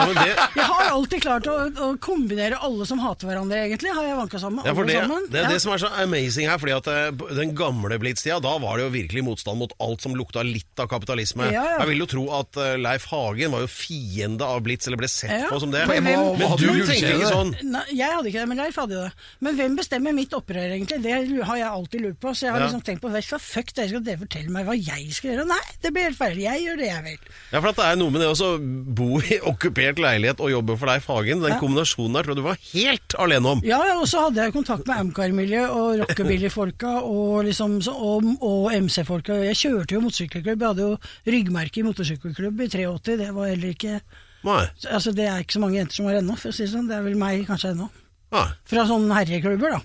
[0.56, 3.92] Jeg har alltid klart å, å kombinere alle som hater hverandre, egentlig.
[3.92, 4.96] Har jeg vanka sammen med Ja, for det,
[5.32, 5.50] det er Ja.
[5.52, 8.86] det som er så amazing her, fordi at eh, den gamle Blitz-tida, da var det
[8.86, 11.50] jo virkelig motstand mot alt som lukta litt av kapitalisme.
[11.50, 11.78] Ja, ja.
[11.82, 15.08] Jeg vil jo tro at eh, Leif Hagen var jo fiende av Blitz, eller ble
[15.10, 15.84] sett på som det.
[15.90, 17.54] Men hvem- men du tenker ikke sånn.
[17.66, 19.12] Nei, jeg hadde ikke det, men Leif hadde det.
[19.40, 21.00] Men hvem bestemmer mitt opprør, egentlig?
[21.02, 22.32] Det har jeg alltid lurt på.
[22.36, 25.10] Så jeg har liksom tenkt på hva, fuck dere, skal dere fortelle meg hva jeg
[25.16, 25.46] skal gjøre?
[25.50, 26.38] Nei, det blir helt feil.
[26.40, 27.18] Jeg gjør det jeg vil.
[27.52, 28.50] Ja, for at det er noe med det å
[28.94, 31.42] bo i okkupert leilighet og jobbe for Leif Hagen.
[31.44, 33.60] Den kombinasjonen der tror jeg du var helt alene om.
[33.66, 38.66] Ja, ja, og så hadde jeg kontakt med Amcar-miljø og rockebilly-folka og, liksom, og, og
[38.76, 39.38] MC-folka.
[39.48, 40.64] Jeg kjørte jo motorsykkelklubb.
[40.64, 43.16] Jeg hadde jo ryggmerke i motorsykkelklubb i 83.
[43.22, 44.00] Det var heller ikke
[44.40, 44.62] Nei.
[44.88, 46.86] Altså, det er ikke så mange jenter som har ennå, for å si det sånn.
[46.88, 47.90] Det er vel meg kanskje ennå.
[48.32, 48.46] Nei.
[48.72, 49.80] Fra sånne herreklubber, da.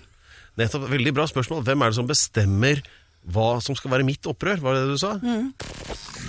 [0.56, 0.86] Nettopp.
[0.88, 1.60] Veldig bra spørsmål.
[1.66, 2.80] Hvem er det som bestemmer
[3.36, 4.62] hva som skal være mitt opprør?
[4.64, 5.16] Var det det du sa?
[5.20, 5.50] Mm.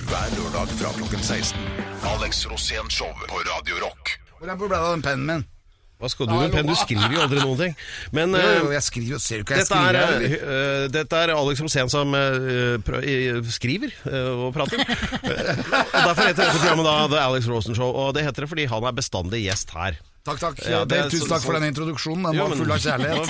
[0.09, 1.69] Hver lørdag fra klokken 16.
[2.11, 4.17] Alex Rosén Show på Radio Rock.
[4.41, 5.47] Hvor ble det av den pennen min?
[5.97, 6.67] Hva skal du med penn?
[6.69, 7.71] Du skriver jo aldri noen ting.
[8.13, 10.35] Men Jo, eh, jo, jeg skriver jo, ser du ikke jeg Dette er, skriver?
[10.37, 10.57] eller?
[10.83, 14.83] eh, dette er Alex Rosén som uh, skriver uh, og prater.
[15.27, 18.49] Eh, og Derfor heter dette programmet da The Alex Rosen Show, og det heter det
[18.51, 19.97] fordi han er bestandig gjest her.
[20.27, 20.57] Takk, takk.
[20.67, 22.25] Ja, det er Tusen takk for den introduksjonen.
[22.27, 23.29] Den Jo, var full av kjærlighet.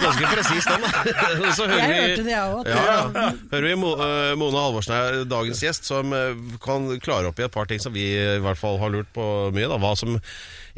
[0.00, 0.86] Ganske presis, den.
[1.58, 2.70] Så hører Jeg vi, hørte det, jeg òg.
[2.72, 3.26] ja, ja.
[3.52, 6.32] Hører vi Mo, eh, Mona Halvorsen er dagens gjest, som eh,
[6.64, 9.28] kan klare opp i et par ting som vi i hvert fall har lurt på
[9.52, 9.68] mye.
[9.68, 9.76] Da.
[9.84, 10.16] Hva som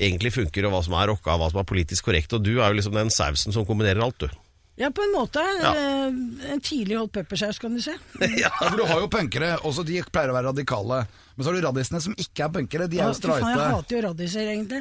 [0.01, 2.35] egentlig funker, og hva som er rocka, hva som er politisk korrekt.
[2.35, 4.29] Og du er jo liksom den sausen som kombinerer alt, du.
[4.81, 5.43] Ja, på en måte.
[5.61, 5.75] Ja.
[5.77, 7.95] eh, En tidlig hot peppersaus, kan du se.
[8.43, 11.05] Ja, for du har jo punkere, også de pleier å være radikale.
[11.37, 13.53] Men så har du raddisene som ikke er punkere, de er jo streite.
[13.55, 14.81] jeg hater jo raddiser, egentlig.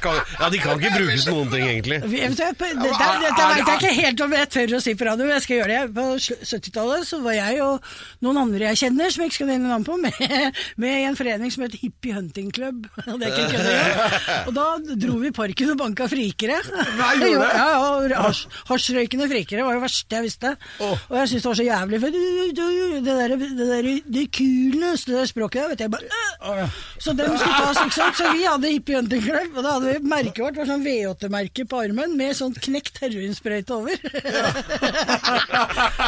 [0.00, 1.98] Kan, ja, De kan ikke brukes til noen ting, egentlig.
[2.06, 5.44] Vet dette veit jeg ikke helt om jeg tør å si på radio, men jeg
[5.44, 5.94] skal gjøre det.
[5.96, 6.04] På
[6.50, 7.90] 70-tallet så var jeg og
[8.24, 11.18] noen andre jeg kjenner, som jeg ikke skal nevne navn på, med, med i en
[11.18, 12.86] forening som het Hippie Hunting Club.
[13.20, 14.46] Det er ikke kødd.
[14.48, 14.66] Og da
[15.04, 16.60] dro vi i parken og banka frikere.
[16.70, 17.56] Nei, gjorde det?
[17.60, 20.54] Ja, ja, og hasj- Hasjrøykende frikere var det verste jeg visste.
[20.80, 24.24] Og jeg syntes det var så jævlig, for du- du- det der, det der det
[24.36, 26.68] kuleste det språket der, vet jeg bare.
[27.00, 28.16] Så dem skulle tas, ikke sant.
[28.20, 31.80] Så vi hadde Hippie Hunting Club, og da hadde merket vårt var sånn V8-merke på
[31.84, 33.96] armen med sånn knekt heroinsprøyte over.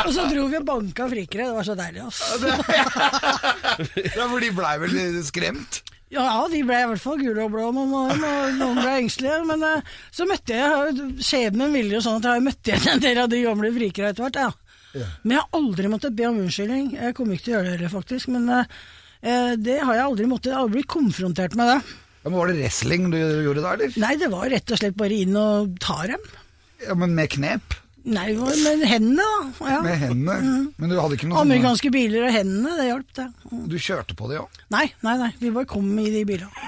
[0.07, 1.49] og så dro vi og banka frikere.
[1.49, 2.21] Det var så deilig, ass.
[4.13, 4.95] Ja, for de blei vel
[5.27, 5.73] skremt?
[6.13, 8.21] Ja, de ble i hvert fall gule og blå, noen
[8.59, 9.39] noen ble engstelige.
[9.49, 13.05] Men eh, så møtte jeg Skjebnen ville jo sånn at jeg har møtt igjen en
[13.07, 14.59] del av de gamle frikere etter hvert.
[14.93, 15.07] Ja.
[15.23, 16.87] Men jeg har aldri måttet be om unnskyldning.
[16.99, 18.29] Jeg kommer ikke til å gjøre det heller, faktisk.
[18.35, 18.77] Men eh,
[19.25, 20.53] eh, det har jeg aldri måttet.
[20.53, 21.81] Jeg har aldri blitt konfrontert med det.
[22.23, 23.95] Ja, men Var det wrestling du gjorde da, eller?
[23.99, 26.23] Nei, det var rett og slett bare inn og ta dem.
[26.83, 27.79] Ja, men med knep?
[28.03, 29.71] Nei, med hendene, da.
[29.71, 29.81] Ja.
[29.85, 30.37] Med hendene?
[30.75, 31.99] Men du hadde ikke noe Amerikanske sånne...
[31.99, 33.27] biler og hendene, det hjalp, det.
[33.71, 34.63] Du kjørte på det òg?
[34.75, 35.31] Nei, nei, nei.
[35.39, 36.51] Vi bare kom i de bilene.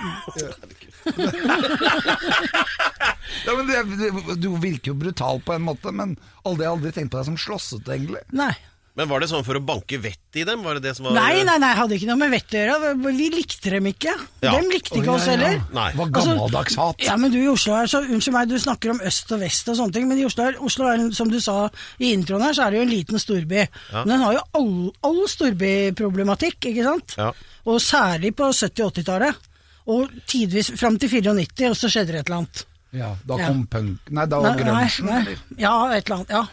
[3.44, 6.14] Ja, men det, det, du virker jo brutal på en måte, men
[6.48, 8.22] aldri, aldri tenkt på deg som slåssete, egentlig.
[8.36, 8.52] Nei.
[8.94, 10.60] Men var det sånn for å banke vettet i dem?
[10.62, 12.90] Var det det som var Nei, nei, nei, hadde ikke noe med vett å gjøre.
[13.02, 14.12] Vi likte dem ikke.
[14.38, 14.52] Ja.
[14.54, 15.38] Dem likte ikke oh, oss ja, ja.
[15.40, 15.64] heller.
[15.74, 15.86] Nei.
[15.90, 17.02] Det var Altså, gammeldags hat.
[17.02, 19.72] Ja, men du i Oslo er så, Unnskyld meg, du snakker om øst og vest
[19.72, 21.56] og sånne ting, men i Oslo er, Oslo er som du sa
[21.98, 23.64] i introen her, så er det jo en liten storby.
[23.96, 24.70] Men den har jo all,
[25.10, 27.16] all storbyproblematikk, ikke sant?
[27.18, 27.32] Ja.
[27.66, 29.50] Og særlig på 70- og 80-tallet.
[29.90, 32.66] Og tidvis fram til 94, og så skjedde det et eller annet.
[32.94, 33.48] Ja, da Ja.
[33.50, 35.40] kom punk Nei, da var grunchen, eller?
[35.58, 36.30] Ja, et eller annet.
[36.30, 36.44] Ja.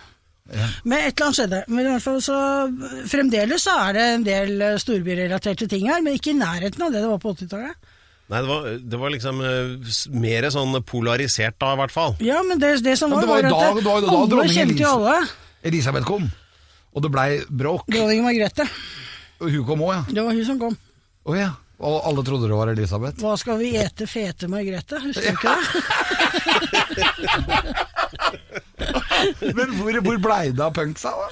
[0.84, 1.62] Men et eller annet skjedde.
[1.72, 2.38] Men i hvert fall så
[3.12, 6.92] Fremdeles så er det en del eh, storbyrelaterte ting her, men ikke i nærheten av
[6.94, 7.76] det det var på 80-tallet.
[8.32, 12.14] Nei, det var, det var liksom uh, mer sånn polarisert da, i hvert fall.
[12.24, 14.46] Ja, men det, det som var, det var var da- at det var da alle
[14.52, 15.18] kjente jo alle.
[15.68, 16.30] Elisabeth kom,
[16.96, 17.84] og det blei bråk.
[17.92, 18.66] Dronning Margrethe.
[19.42, 20.02] Hun kom òg, ja.
[20.08, 20.80] Det var hun som kom.
[21.28, 21.52] Oh, ja.
[21.82, 23.20] Og alle trodde det var Elisabeth.
[23.20, 25.02] Hva skal vi ete, fete Margrethe?
[25.02, 25.62] Husker du ikke det?
[29.58, 31.30] Men hvor, hvor blei det av punksa, da?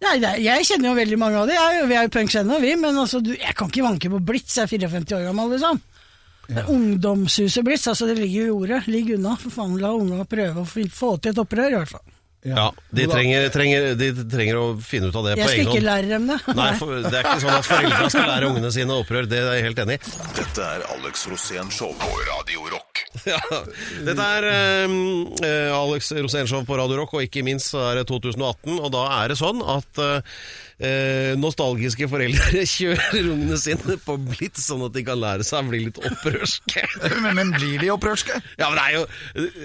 [0.00, 1.58] Nei, er- jeg kjenner jo veldig mange av dem.
[1.60, 2.74] Jeg, vi er jo punks ennå, vi.
[2.80, 4.56] Men altså, du, jeg kan ikke vanke på Blitz.
[4.56, 5.82] Jeg er 54 år gammel, liksom.
[6.50, 8.80] Er Ungdomshuset Blitz, altså det ligger jo i ordet.
[8.90, 9.36] Ligg unna.
[9.38, 12.06] For faen, la unga prøve å få til et opprør, i hvert fall.
[12.40, 15.84] Ja, de trenger, trenger, de trenger å finne ut av det Jeg på skal ikke
[15.84, 16.38] lære dem det.
[16.56, 19.58] Nei, for, det er ikke sånn at foreldra skal lære ungene sine opprør, det er
[19.58, 20.14] jeg helt enig i.
[20.40, 22.89] Dette er Alex Rosén Show på Radio Rock.
[23.30, 23.40] Ja.
[24.06, 24.92] Dette er eh,
[25.44, 28.78] eh, Alex Rosénshow på Radio Rock, og ikke minst er det 2018.
[28.80, 34.84] Og da er det sånn at eh, nostalgiske foreldre kjører ungene sine på Blitz, sånn
[34.86, 36.84] at de kan lære seg å bli litt opprørske.
[37.24, 38.38] Men, men blir de opprørske?
[38.60, 39.02] Ja, men det er jo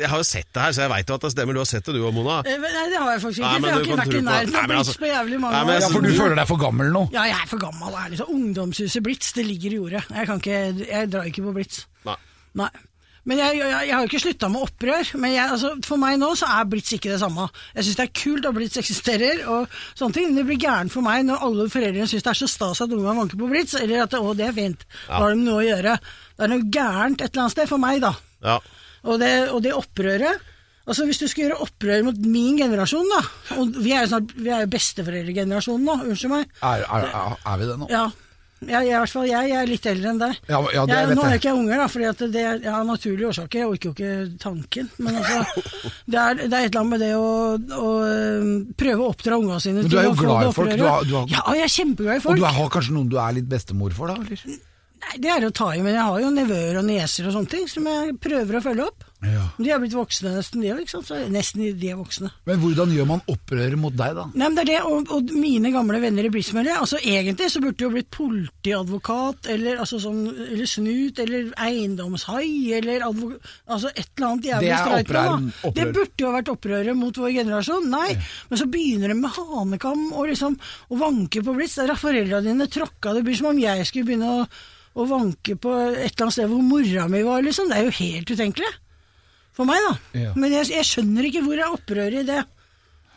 [0.02, 1.56] Jeg har jo sett det her, så jeg veit jo at det stemmer.
[1.56, 2.39] Du har sett det du og Mona.
[2.48, 3.62] Eh, Nei, det har jeg faktisk Nei, ikke.
[3.62, 5.56] men for jeg har du ikke vært i nærheten av Blitz altså- på jævlig mange
[5.56, 5.86] Nei, men år.
[5.86, 7.06] Ja, For du føler deg for gammel nå?
[7.15, 7.93] Ja, jeg er for gammel.
[7.95, 10.04] Det er liksom Ungdomshuset Blitz, det ligger i jordet.
[10.12, 11.86] Jeg, kan ikke, jeg drar ikke på Blitz.
[12.10, 12.17] Nei.
[12.60, 12.71] Nei.
[13.26, 15.12] Men jeg, jeg, jeg har jo ikke slutta med opprør.
[15.18, 17.48] Men jeg, altså, for meg nå så er Blitz ikke det samme.
[17.74, 20.30] Jeg syns det er kult at Blitz eksisterer, og sånne ting.
[20.30, 22.94] Men det blir gærent for meg når alle foreldrene syns det er så stas at
[22.94, 24.86] ungene vanker på Blitz, eller at å, det er fint.
[25.08, 25.96] Da har de noe å gjøre.
[26.36, 28.14] Det er noe gærent et eller annet sted, for meg, da.
[28.46, 28.60] Ja.
[29.06, 30.52] Og det, og det opprøret
[30.86, 33.22] Altså Hvis du skal gjøre opprør mot min generasjon, da
[33.62, 36.52] Og vi er jo snart Vi er jo besteforeldregenerasjonen nå, unnskyld meg.
[36.62, 37.08] Er, er,
[37.42, 37.90] er vi det nå?
[37.90, 38.04] Ja.
[38.63, 40.38] Jeg, i hvert fall jeg, jeg er litt eldre enn deg.
[40.50, 42.76] Ja, ja, det jeg, vet nå er ikke jeg unger, da, for det er ja,
[42.88, 43.60] naturlige årsaker.
[43.60, 44.88] Jeg orker jo ikke tanken.
[45.06, 45.63] Men altså,
[46.15, 47.28] det er, det er et eller annet med det å,
[47.84, 50.86] å øhm, prøve å oppdra ungene sine Men du er jo glad i folk, du
[50.88, 52.39] har- du har- Ja, jeg er kjempeglad i folk.
[52.39, 54.18] Og du har kanskje noen du er litt bestemor for, da?
[54.24, 54.46] eller?
[55.06, 57.52] Nei, Det er å ta i, men jeg har jo nevøer og nieser og sånne
[57.52, 59.05] ting som jeg prøver å følge opp.
[59.23, 59.45] Ja.
[59.58, 60.89] De er blitt voksne nesten, de òg.
[61.34, 62.30] Nesten de er voksne.
[62.45, 64.25] Men hvordan gjør man opprøret mot deg, da?
[64.36, 67.62] Nei, men det er det, og, og mine gamle venner i Blitzmølle altså Egentlig så
[67.63, 73.91] burde det jo blitt politiadvokat, eller, altså sånn, eller snut, eller eiendomshai, eller advokat, altså
[73.95, 75.36] et eller annet jævlig Det er opprør- da.
[75.39, 75.75] opprør.
[75.80, 77.89] Det burde jo vært opprøret mot vår generasjon.
[77.89, 78.12] Nei,
[78.49, 80.58] men så begynner de med hanekam og liksom
[80.91, 81.75] å vanke på Blitz.
[81.80, 83.13] Der har foreldra dine tråkka.
[83.13, 84.47] Det blir som om jeg skulle begynne å,
[84.95, 87.69] å vanke på et eller annet sted hvor mora mi var, liksom.
[87.69, 88.73] Det er jo helt utenkelig.
[89.56, 90.20] For meg, da.
[90.20, 90.34] Ja.
[90.36, 92.41] Men jeg, jeg skjønner ikke hvor er opprøret i det.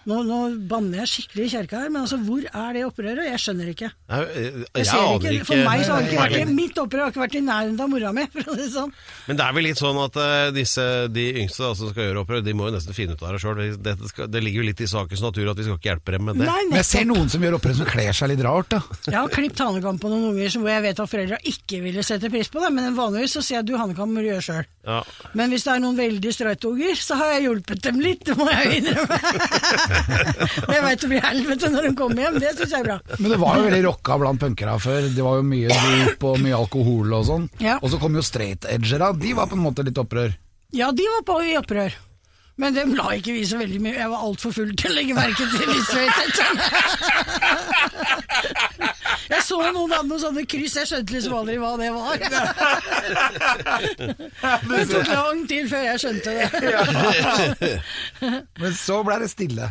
[0.09, 0.37] Nå, nå
[0.71, 3.27] banner jeg skikkelig i kjerka her, men altså, hvor er det opprøret?
[3.29, 3.89] Jeg skjønner ikke.
[4.09, 5.49] Jeg, jeg, Jeg aner ikke.
[5.51, 6.53] For meg så har det ikke vært.
[6.57, 8.95] Mitt opprør har ikke vært i nærheten av mora mi, for å si det sånn.
[9.27, 12.23] Men det er vel litt sånn at uh, disse, de yngste da, som skal gjøre
[12.25, 13.61] opprør, de må jo nesten finne ut av det sjøl.
[13.85, 13.95] Det,
[14.33, 16.49] det ligger jo litt i sakens natur at vi skal ikke hjelpe dem med det.
[16.49, 18.81] Nei, Men jeg ser noen som gjør opprør som kler seg litt rart, da.
[19.11, 22.07] Jeg har klippet hanekam på noen unger som- hvor jeg vet at foreldra ikke ville
[22.07, 24.65] sette pris på det, men vanligvis så sier jeg du hanekam må du gjøre sjøl.
[24.89, 25.03] Ja.
[25.37, 28.39] Men hvis det er noen veldig strøyte unger, så har jeg hjulpet dem litt, det
[28.41, 29.21] må jeg innrømme.
[30.69, 32.99] Jeg veit du blir helvete når hun kommer hjem, det syns jeg er bra.
[33.19, 35.09] Men det var jo veldig rocka blant punkere før.
[35.15, 37.49] Det var jo mye dop og mye alkohol og sånn.
[37.63, 37.79] Ja.
[37.83, 39.13] Og så kom jo straight edgera.
[39.17, 40.35] De var på en måte litt opprør.
[40.77, 41.97] Ja, de var på i opprør.
[42.59, 45.15] Men dem la ikke vi så veldig mye Jeg var altfor full til å legge
[45.15, 46.41] merke til straight
[49.29, 52.17] Jeg så noen hadde noen sånne kryss, jeg skjønte liksom aldri hva det var.
[54.69, 56.47] Det tok lang tid før jeg skjønte det.
[58.59, 59.67] Men så ble det stille.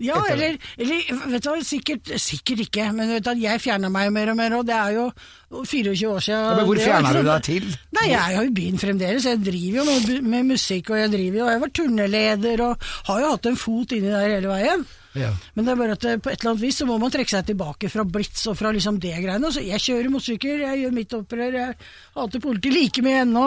[0.00, 4.32] Ja, eller, eller vet du hva, sikkert, sikkert ikke, men du, jeg fjerna meg mer
[4.32, 5.04] og mer, og det er jo
[5.52, 6.46] 24 år siden.
[6.48, 7.68] Ja, men hvor fjerna fjerner du deg til?
[7.98, 9.28] Nei, jeg er jo i byen fremdeles.
[9.28, 13.22] Jeg driver jo med, med musikk, og jeg driver jo, jeg var turneleder, og har
[13.22, 14.84] jo hatt en fot inni der hele veien.
[15.12, 15.28] Ja.
[15.52, 17.44] Men det er bare at på et eller annet vis så må man trekke seg
[17.50, 19.50] tilbake fra Blitz og fra liksom det greiene.
[19.52, 21.76] Så jeg kjører motorsykkel, jeg gjør mitt opprør, jeg
[22.16, 23.42] hater politiet like mye ennå.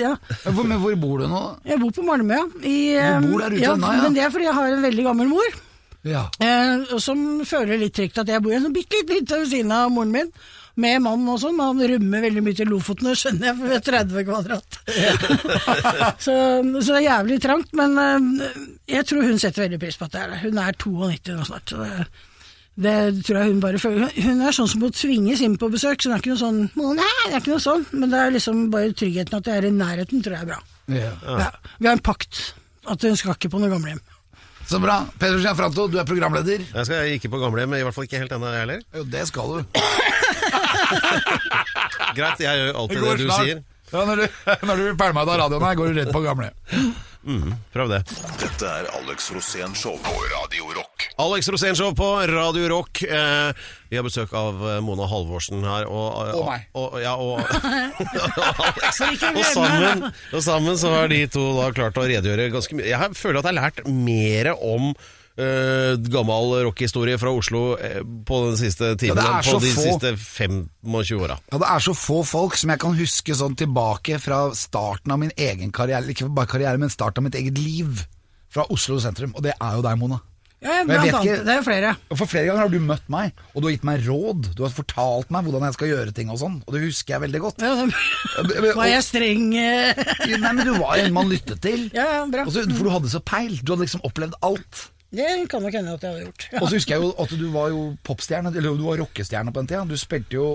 [0.00, 0.14] Ja.
[0.56, 1.42] Men hvor bor du nå?
[1.68, 2.46] jeg bor på Malmö, ja.
[2.64, 2.78] I,
[3.20, 4.06] Du bor der ute ja, ennå, ja.
[4.06, 5.60] Men det er fordi jeg har en veldig gammel mor.
[6.08, 6.24] Ja.
[6.42, 9.52] Eh, som føler litt trygt at jeg bor i en sånn bitte litt hytte ved
[9.52, 10.32] siden av moren min.
[10.82, 13.68] Med mann og sånn, men han rømmer veldig mye til Lofoten, det skjønner jeg, for
[13.68, 14.78] vi er 30 kvadrat.
[16.24, 18.54] så, så det er jævlig trangt, men eh,
[18.94, 20.38] jeg tror hun setter veldig pris på at det er det.
[20.46, 21.74] Hun er 92 nå snart.
[21.74, 22.06] Så det,
[22.86, 22.94] det
[23.28, 24.16] tror jeg hun bare føler.
[24.24, 26.62] Hun er sånn som må tvinges inn på besøk, så det er ikke noe sånn
[26.72, 27.84] Nei, det er ikke noe sånn.
[27.92, 30.60] Men det er liksom bare tryggheten at jeg er i nærheten, tror jeg er bra.
[30.96, 31.12] ja.
[31.44, 31.52] Ja.
[31.76, 32.54] Vi har en pakt.
[32.88, 34.00] At hun skal ikke på noe gamlehjem.
[34.72, 35.02] Så bra.
[35.20, 36.62] Peder Gianfranto, du er programleder.
[36.64, 38.78] Jeg skal ikke på gamlehjem, i hvert fall ikke helt ennå, jeg heller.
[38.96, 39.58] Jo, det skal du.
[42.16, 43.44] Greit, jeg gjør alltid det, du snart.
[43.44, 43.60] sier.
[43.92, 44.24] Ja, når du,
[44.70, 46.24] når du pælmer ut av radioen her, går du rett på
[47.22, 47.56] gamle.
[47.72, 48.00] Prøv det.
[48.40, 51.06] Dette er Alex Rosén Show på Radio Rock.
[51.22, 53.02] Alex Rosén Show på Radio Rock.
[53.02, 53.52] Eh,
[53.88, 55.86] vi har besøk av eh, Mona Halvorsen her.
[55.86, 56.66] Og, Og meg.
[56.74, 57.40] Og, ja, og,
[59.36, 62.90] og, sammen, og sammen så har de to da klart å redegjøre ganske mye.
[62.90, 64.92] Jeg føler at jeg har lært mer om
[65.36, 69.86] eh, gammel rockehistorie fra Oslo uh, på den siste timen, Ja, på de få.
[69.86, 71.38] siste 25 åra.
[71.52, 75.18] Ja, Det er så få folk som jeg kan huske sånn tilbake fra starten av
[75.22, 78.04] min egen karriere, ikke bare karriere, men starten av mitt eget liv,
[78.52, 79.32] fra Oslo sentrum.
[79.34, 80.20] Og det er jo deg, Mona.
[80.62, 81.24] Ja, Men blant annet.
[81.26, 81.96] ikke- Det er jo flere.
[82.12, 84.54] Og For flere ganger har du møtt meg, og du har gitt meg råd.
[84.54, 87.20] Du har fortalt meg hvordan jeg skal gjøre ting og sånn, og det husker jeg
[87.32, 87.58] veldig godt.
[87.58, 87.74] Ja,
[88.46, 89.50] det, var jeg streng?
[89.50, 91.90] Nei, men du var en man lyttet til.
[91.92, 92.44] Ja, ja, bra.
[92.44, 93.58] Også, for du hadde så peil.
[93.64, 94.91] Du hadde liksom opplevd alt.
[95.12, 96.44] Det kan nok hende at jeg hadde gjort.
[96.52, 96.60] Ja.
[96.62, 99.60] Og så husker jeg jo at du var jo popstjerne, eller du var rockestjerne på
[99.60, 99.82] den tida.
[99.84, 100.46] Du spilte jo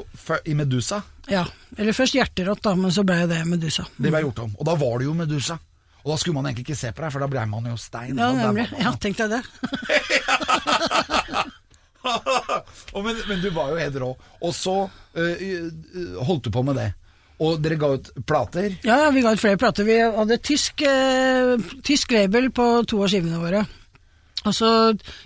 [0.50, 1.02] i Medusa.
[1.30, 1.46] ja.
[1.78, 3.84] Eller først Hjerterått, da, men så ble det Medusa.
[4.02, 4.56] Det ble gjort om.
[4.58, 5.60] Og da var du jo Medusa.
[6.02, 8.18] Og da skulle man egentlig ikke se på deg, for da ble man jo stein.
[8.18, 8.66] Ja, nemlig.
[8.82, 9.42] Ja, tenk deg det.
[12.94, 14.10] Men, men du var jo helt rå.
[14.42, 14.76] Og så
[15.20, 15.36] øh,
[16.24, 16.88] holdt du på med det.
[17.44, 18.78] Og dere ga ut plater.
[18.88, 19.86] Ja, ja, vi ga ut flere plater.
[19.86, 23.66] Vi hadde tysk, øh, tysk label på to av skivene våre.
[24.48, 24.72] Og så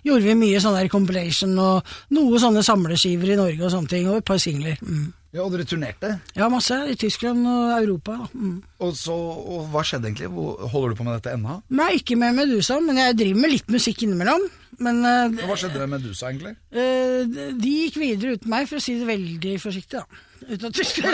[0.06, 4.10] gjorde vi mye sånn der compilation og noe sånne samleskiver i Norge og sånne ting,
[4.10, 4.80] og et par singler.
[4.82, 5.10] Mm.
[5.32, 6.10] Ja, og dere turnerte.
[6.36, 6.76] Ja, masse.
[6.92, 8.18] I Tyskland og Europa.
[8.34, 8.58] Mm.
[8.84, 10.28] Og, så, og hva skjedde egentlig?
[10.74, 11.62] Holder du på med dette ennå?
[11.72, 14.44] Nei, ikke med Medusa, men jeg driver med litt musikk innimellom.
[14.82, 16.58] Men uh, Hva skjedde med Medusa, egentlig?
[16.74, 17.24] Uh,
[17.62, 20.28] de gikk videre uten meg, for å si det veldig forsiktig, da.
[20.42, 21.12] Uten at du skulle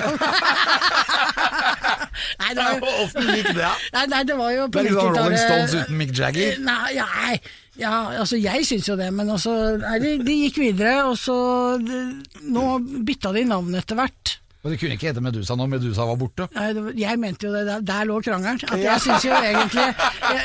[2.39, 3.71] Nei, det var jo Åssen gikk det?
[3.93, 6.61] Nei, nei, det var jo er litt sånn Rolling Stones uten Mick Jagger.
[6.63, 7.33] Nei, nei,
[7.79, 11.37] ja, altså jeg syns jo det, men altså nei, de, de gikk videre, og så
[11.81, 12.01] de,
[12.47, 12.65] Nå
[13.07, 14.37] bytta de navn etter hvert.
[14.65, 16.47] Og det kunne ikke hete Medusa når Medusa var borte.
[16.55, 18.59] Nei, det, jeg mente jo det, der, der lå krangelen.
[18.67, 19.85] At jeg syns jo egentlig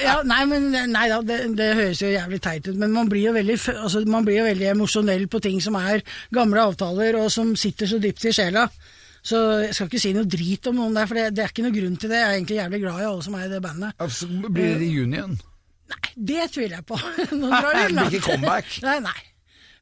[0.05, 3.31] ja, Nei, men nei da, det, det høres jo jævlig teit ut, men man blir
[3.31, 7.33] jo veldig, altså, man blir jo veldig emosjonell på ting som er gamle avtaler, og
[7.35, 8.69] som sitter så dypt i sjela.
[9.23, 11.65] Så jeg skal ikke si noe drit om noen der, for det, det er ikke
[11.67, 12.21] noe grunn til det.
[12.21, 13.97] Jeg er egentlig jævlig glad i alle som er i det bandet.
[14.03, 15.39] Altså, Så blir det reunion.
[15.93, 16.99] Nei, det tviler jeg på.
[17.43, 18.17] Nå drar Det langt.
[18.17, 18.73] ikke comeback.
[18.89, 19.21] Nei, nei.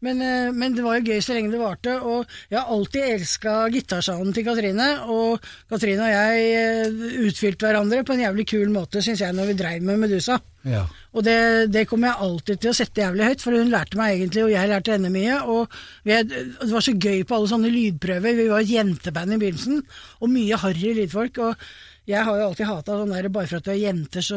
[0.00, 3.02] Men, eh, men det var jo gøy så lenge det varte, og jeg har alltid
[3.18, 4.86] elska gitarsalen til Katrine.
[5.12, 9.50] Og Katrine og jeg eh, utfylte hverandre på en jævlig kul måte, syns jeg, når
[9.50, 10.38] vi dreiv med Medusa.
[10.64, 10.86] Ja.
[11.12, 11.36] Og det,
[11.74, 14.54] det kommer jeg alltid til å sette jævlig høyt, for hun lærte meg egentlig, og
[14.54, 15.36] jeg lærte henne mye.
[15.52, 18.40] Og vi, det var så gøy på alle sånne lydprøver.
[18.40, 19.84] Vi var et jenteband i begynnelsen,
[20.24, 21.44] og mye harry lydfolk.
[21.44, 21.68] og
[22.10, 24.36] jeg har jo alltid hata sånn der bare for at du er jenter, så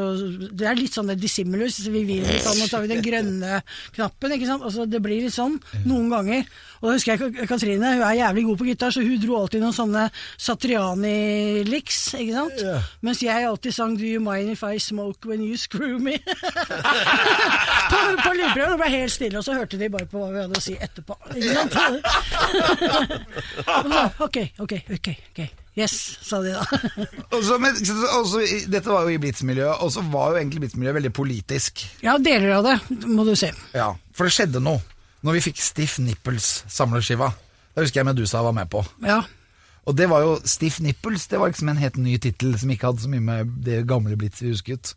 [0.54, 1.76] Det er litt sånn det dissimulus.
[1.90, 3.52] Vi vil litt sånn, og så har vi den grønne
[3.96, 4.64] knappen, ikke sant.
[4.68, 5.56] Altså, det blir litt sånn
[5.90, 6.42] noen ganger.
[6.84, 9.34] Og da husker jeg Ka- Katrine, hun er jævlig god på gitar, så hun dro
[9.40, 10.04] alltid noen sånne
[10.38, 12.58] Satriani-licks, ikke sant.
[13.02, 16.18] Mens jeg alltid sang Do you mind if I smoke when you screw me?
[17.94, 18.72] på på lydprøven.
[18.74, 20.74] Det ble helt stille, og så hørte de bare på hva vi hadde å si
[20.78, 21.14] etterpå.
[21.36, 21.74] Ikke sant?
[23.64, 25.08] Så, ok, ok, ok.
[25.32, 25.40] ok.
[25.74, 26.64] Yes, sa de da.
[27.38, 27.78] også, men,
[28.20, 31.86] også, dette var jo i Blitz-miljøet, og så var jo egentlig Blitz-miljøet veldig politisk.
[32.06, 33.50] Ja, deler av det, må du se.
[33.74, 34.84] Ja, For det skjedde noe
[35.24, 37.32] når vi fikk Stiff Nipples samleskiva.
[37.74, 38.84] Da husker jeg Medusa var med på.
[39.02, 39.22] Ja.
[39.88, 42.92] Og det var jo Stiff Nipples, det var liksom en helt ny tittel som ikke
[42.92, 44.94] hadde så mye med det gamle Blitz vi husket.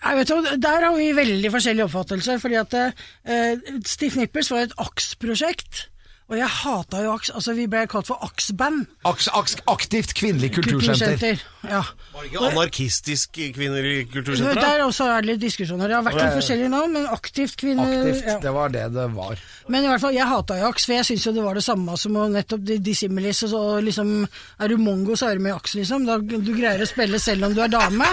[0.00, 2.38] Jeg vet du, Der har vi veldig forskjellige oppfattelser.
[2.38, 5.88] fordi at uh, Stiff Nipples var et AKS-prosjekt.
[6.30, 7.32] Og jeg hata jo AKS.
[7.34, 8.84] Altså, vi ble kalt for AKS-band.
[9.10, 11.40] Aks, aks, aktivt kvinnelig kultursenter.
[11.66, 11.80] Ja.
[12.14, 14.62] Var det ikke anarkistisk kvinner i kultursenteret?
[14.62, 15.90] Der også er det litt diskusjoner.
[15.90, 17.82] Det har vært litt forskjellige navn, men aktivt kvinne...
[17.82, 18.36] Aktivt, ja.
[18.44, 19.42] det var det det var.
[19.70, 21.64] Men i hvert fall, jeg hata jo aks, for jeg syns jo det var det
[21.66, 23.42] samme som å nettopp di- dissimilis.
[23.48, 24.14] Og så liksom,
[24.62, 26.06] er du mongo, så er du med i aks, liksom.
[26.06, 28.06] Da, du greier å spille selv om du er dame.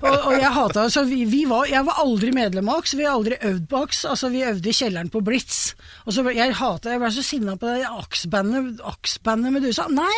[0.00, 3.06] Og, og jeg hata så vi, vi var, Jeg var aldri medlem av aks, vi
[3.06, 4.02] har aldri øvd på aks.
[4.08, 5.60] Altså, vi øvde i kjelleren på Blitz.
[6.06, 9.88] Og så, jeg hata, jeg ble så sinna på det aks-bandet aks-bandet Medusa.
[9.92, 10.14] Nei!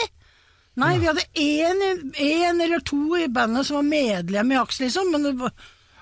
[0.79, 5.11] Nei, vi hadde én eller to i bandet som var medlem i aks, liksom.
[5.11, 5.51] Men det var,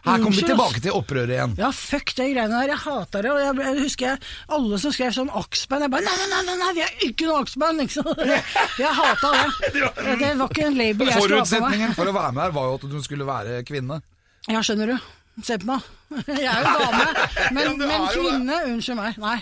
[0.05, 1.55] Her kommer vi tilbake til opprøret igjen.
[1.59, 2.75] Ja, fuck de greiene der.
[2.75, 3.33] Jeg hater det.
[3.33, 5.87] Og jeg, jeg husker alle som skrev sånn aksband.
[5.87, 7.81] Jeg bare nei, nei, nei, nei, vi er ikke noe aksband!
[7.87, 8.13] liksom.
[8.85, 9.47] Jeg hata det.
[10.21, 11.63] Det var ikke en label jeg skulle ha på meg.
[11.63, 14.03] Forutsetningen for å være med her var jo at du skulle være kvinne.
[14.47, 14.97] Ja, skjønner du.
[15.45, 15.81] Se på meg.
[16.31, 17.07] Jeg er jo dame,
[17.53, 18.73] men, er men kvinne det.
[18.73, 19.17] unnskyld meg.
[19.21, 19.39] Nei.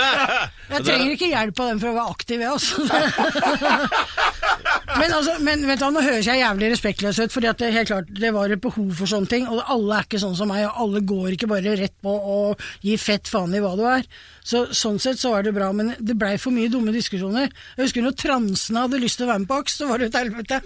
[0.72, 2.74] Jeg trenger ikke hjelp av dem for å være aktiv, jeg, altså.
[4.98, 7.88] Men, altså, men vet du, nå høres jeg jævlig respektløs ut, fordi at det, helt
[7.90, 9.44] klart, det var et behov for sånne ting.
[9.48, 12.38] Og alle er ikke sånn som meg, og alle går ikke bare rett på å
[12.84, 14.02] gi fett faen i hva du er.
[14.42, 17.48] Så, sånn sett så var det bra, men det blei for mye dumme diskusjoner.
[17.76, 20.06] Jeg husker når transene hadde lyst til å være med på AKS, så var det
[20.10, 20.56] et helvete.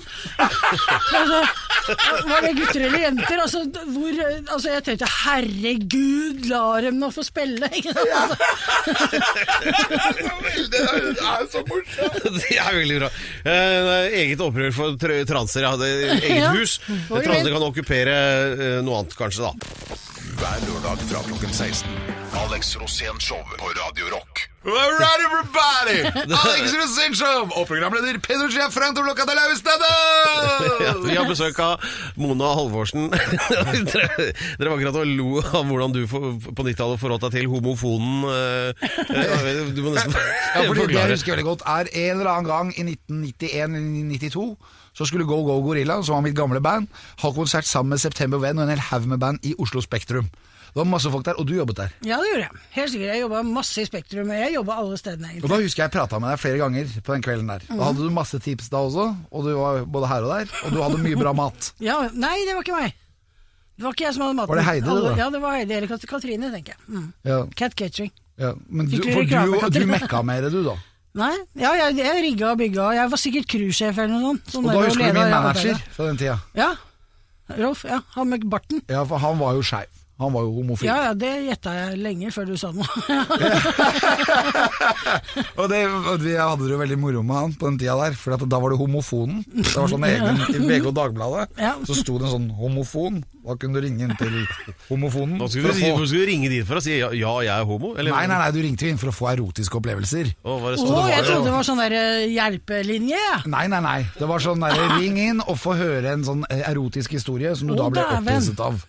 [0.41, 1.39] altså,
[2.31, 3.37] var det gutter eller jenter?
[3.45, 3.59] Altså,
[3.93, 4.13] hvor,
[4.57, 7.67] altså jeg tenkte herregud, la dem nå få spille.
[7.77, 8.13] Ikke sant?
[8.17, 8.37] Altså,
[10.73, 12.17] Det er så morsomt!
[12.47, 13.09] Det er veldig bra.
[13.45, 15.63] Eh, det er eget opprør for tr- transer.
[15.67, 15.91] Jeg hadde
[16.21, 16.77] eget hus.
[17.11, 18.17] Transer kan okkupere
[18.57, 19.53] eh, noe annet, kanskje, da.
[20.37, 21.89] Hver lørdag fra klokken 16.
[22.45, 24.43] Alex Rosén Show på Radio Rock.
[24.67, 25.99] All right, everybody!
[26.43, 29.91] Alex Rosenshov og programleder Pedro Giafranto Loca de la Ustada!
[30.87, 31.85] Ja, vi har besøk av
[32.21, 33.09] Mona Halvorsen.
[33.13, 34.09] dere,
[34.59, 36.21] dere var akkurat og lo av hvordan du på
[36.67, 38.27] 90-tallet forholdt deg til homofonen.
[38.33, 42.33] eh, eh, Du må nesten Ja, fordi det jeg husker veldig godt er en eller
[42.35, 43.87] annen gang i 1991 eller
[44.19, 44.49] 92
[44.97, 46.89] så skulle Go Go Gorilla, som var mitt gamle band,
[47.23, 50.31] ha konsert sammen med September Venn og en hel haug med band i Oslo Spektrum.
[50.77, 51.93] Det var masse folk der, og du jobbet der.
[52.05, 52.59] Ja, det gjorde jeg.
[52.75, 53.09] Helt sikkert.
[53.15, 54.33] Jeg jobba masse i Spektrum.
[54.37, 57.15] Jeg jobba alle stedene, Og da husker jeg jeg prata med deg flere ganger på
[57.15, 57.65] den kvelden der.
[57.71, 60.75] Da hadde du masse tips da også, og du var både her og der, og
[60.77, 61.71] du hadde mye bra mat.
[61.89, 62.93] Ja, Nei, det var ikke meg.
[63.77, 64.49] Det var ikke jeg som hadde maten.
[64.53, 65.17] Var det Heide, Alle- da?
[65.23, 66.81] Ja, det var Heide eller Katrine, tenker jeg.
[66.93, 67.09] Mm.
[67.29, 68.13] Ja, Cat Catching.
[68.41, 68.53] ja.
[68.69, 70.77] Men du, for du, du mekka mer, du da.
[71.17, 72.85] Nei, ja, jeg, jeg rigga og bygga.
[72.99, 74.45] Jeg var sikkert crewsjef eller noe sånt.
[74.53, 76.37] Sånn Og da husker du min manager fra den tida.
[76.59, 76.71] Ja.
[77.57, 77.81] Rolf.
[77.89, 78.79] Ja, Han med barten.
[78.91, 79.89] Ja, for han var jo skeiv.
[80.17, 80.87] Han var jo homofil.
[80.89, 82.89] Ja, ja, det gjetta jeg lenge før du sa noe.
[85.61, 85.81] Og det,
[86.23, 88.73] vi hadde det jo veldig moro med han på den tida der, for da var
[88.73, 89.43] det homofonen.
[89.53, 91.75] Det var sånn egen I VG og Dagbladet Ja.
[91.85, 93.21] så sto det en sånn homofon.
[93.47, 94.33] Da kunne du ringe inn til
[94.89, 95.37] homofonen.
[95.39, 97.67] Nå skulle du, få- skulle du ringe dit for å si ja, ja jeg er
[97.69, 97.93] homo?
[97.97, 100.33] Eller, Nei, nei, nei, du ringte inn for å få erotiske opplevelser.
[100.43, 103.23] Å, var det sånn det jeg trodde det var sånn der eh, hjelpelinje.
[103.53, 103.99] Nei, nei, nei.
[104.19, 107.71] Det var sånn der, ring inn og få høre en sånn eh, erotisk historie som
[107.71, 108.81] du oh, da ble opphisset av.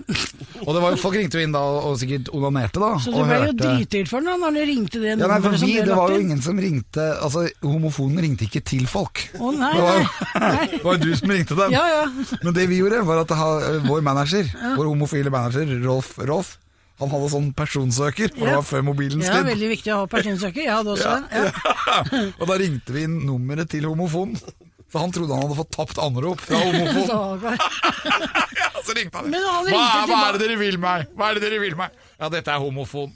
[0.65, 2.91] Og det var jo, folk ringte jo inn da og, sikkert onanerte, da.
[3.03, 5.29] Så du ble ble jo hørte- dritdyrt for den da, når du ringte det Ja,
[5.29, 9.21] nei, for vi, det var jo ingen som ringte Altså, homofonen ringte ikke til folk.
[9.37, 10.11] Å, nei, det var,
[10.47, 10.65] nei.
[10.73, 11.73] det var du som ringte dem.
[11.75, 12.03] Ja, ja.
[12.43, 13.47] Men det vi gjorde, var at ha,
[13.87, 16.55] vår manager, vår homofile manager, Rolf, Rolf
[16.97, 20.63] han hadde sånn personsøker, for det var før mobilens Ja, veldig viktig å ha personsøker.
[20.63, 21.11] Jeg hadde også.
[21.29, 21.97] Ja.
[22.39, 24.39] og da ringte vi inn nummeret til homofonen.
[24.87, 27.61] For han trodde han hadde fått tapt anrop fra homofonen.
[28.57, 29.29] Ja, så ringte han.
[29.29, 31.05] Hva, hva er det dere vil meg?
[31.13, 31.93] Hva er det dere vil meg?
[32.17, 33.13] Ja, dette er homofon.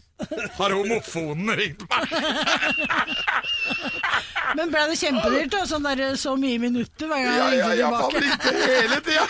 [0.59, 2.13] Har homofonen ringt meg?
[4.57, 5.61] Men ble det kjempedyrt, da?
[5.69, 8.49] Sånn der, så mye minutter hver gang Ja, jeg ja, ringte ja, for han ringte
[8.59, 9.25] hele tida.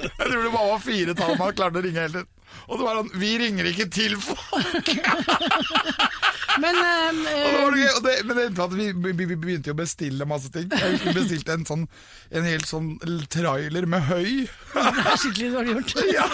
[0.00, 2.36] Jeg tror det bare var fire tall man klarte å ringe hele tiden.
[2.66, 4.90] Og det var sånn Vi ringer ikke til folk!
[6.60, 9.36] Men um, Og det det og det, men det endte med at vi, vi, vi
[9.38, 10.66] begynte å bestille masse ting.
[10.68, 11.84] Vi bestilte en sånn
[12.34, 12.88] En hel sånn
[13.32, 14.48] trailer med høy.
[14.74, 15.94] det er skikkelig dårlig gjort.
[16.16, 16.26] Ja,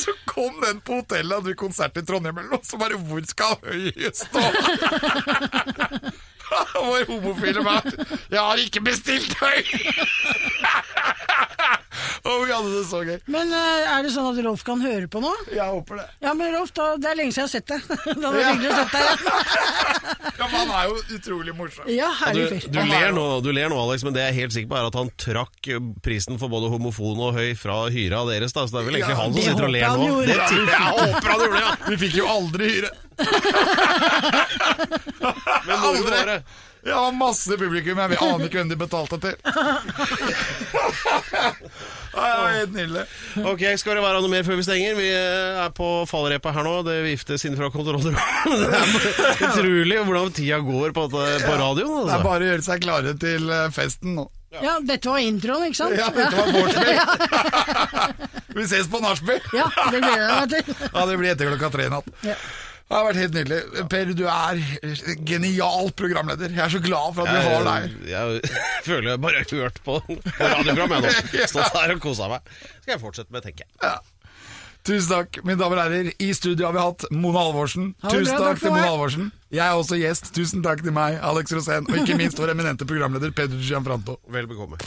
[0.00, 3.58] så kom den på hotellet, hadde vi konsert i Trondheim og så bare Hvor skal
[3.68, 4.42] høy stå?
[6.88, 7.82] Vår homofile er
[8.32, 9.62] Jeg har ikke bestilt høy!
[12.28, 13.16] Og vi hadde det så gøy.
[13.30, 15.30] Men eh, er det sånn at Rolf kan høre på nå?
[15.54, 16.06] Jeg håper det.
[16.24, 17.80] Ja, men Rolf, da, det er lenge siden jeg har sett deg.
[18.22, 18.50] Da var det Ja.
[18.52, 19.22] hyggelig å sett deg igjen.
[20.78, 21.84] Er jo utrolig morsom.
[21.90, 24.70] Ja, Du, du, ler nå, du ler nå, Alex, men det jeg er helt sikker
[24.70, 25.58] på er at han trakk
[26.04, 28.52] prisen for både homofon og høy fra hyra deres.
[28.56, 28.60] Da.
[28.68, 29.92] Så det er vel egentlig Ja, han som sitter og ler nå.
[30.28, 30.44] Det jeg
[30.78, 31.70] håper han gjorde, ja!
[31.88, 32.90] Vi fikk jo aldri hyre.
[35.68, 36.26] Men moro var
[36.88, 36.96] det.
[36.98, 39.36] Var masse publikum, jeg aner ikke hvem de betalte til.
[42.18, 43.02] Ja, helt nydelig.
[43.46, 44.96] Ok, Skal det være noe mer før vi stenger?
[44.98, 46.72] Vi eh, er på fallrepa her nå.
[46.86, 48.18] Det viftes inn fra kontrollrommet.
[48.48, 48.80] Det
[49.36, 51.20] er utrolig hvordan tida går på, på
[51.60, 51.76] radioen.
[51.78, 52.24] Det er Altså.
[52.24, 54.24] bare å gjøre seg klare til eh, festen nå.
[54.64, 55.94] Ja, dette var introen, ikke sant?
[56.00, 56.98] Ja, dette var vorspiel.
[58.56, 59.38] Vi ses på nachspiel.
[59.54, 60.64] Ja, det gleder jeg meg til.
[60.88, 62.08] Ja, det blir etter klokka tre i natt.
[62.26, 62.34] Ja.
[62.88, 63.56] Det har vært helt nydelig.
[63.92, 64.60] Per, du er
[65.28, 66.54] genial programleder.
[66.56, 67.96] Jeg er så glad for at vi har deg.
[68.08, 71.10] Jeg, jeg føler jeg bare har hørt på på radioprogram jeg nå.
[71.52, 72.48] Stått her og kosa meg.
[72.80, 73.98] Skal jeg fortsette med, tenker jeg.
[74.88, 76.10] Tusen takk, mine damer og herrer.
[76.16, 77.90] I studio har vi hatt Mona Halvorsen.
[78.06, 79.28] Tusen takk takk til Mona Alvorsen.
[79.28, 79.32] Halvorsen.
[79.52, 80.32] Jeg er også gjest.
[80.36, 84.16] Tusen takk til meg, Alex Rosén, og ikke minst vår eminente programleder Pedro Gianfranto.
[84.32, 84.80] Vel bekomme.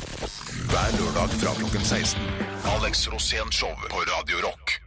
[0.72, 2.32] Hver lørdag fra klokken 16.
[2.80, 4.80] Alex Rosén Show på Radio Rock.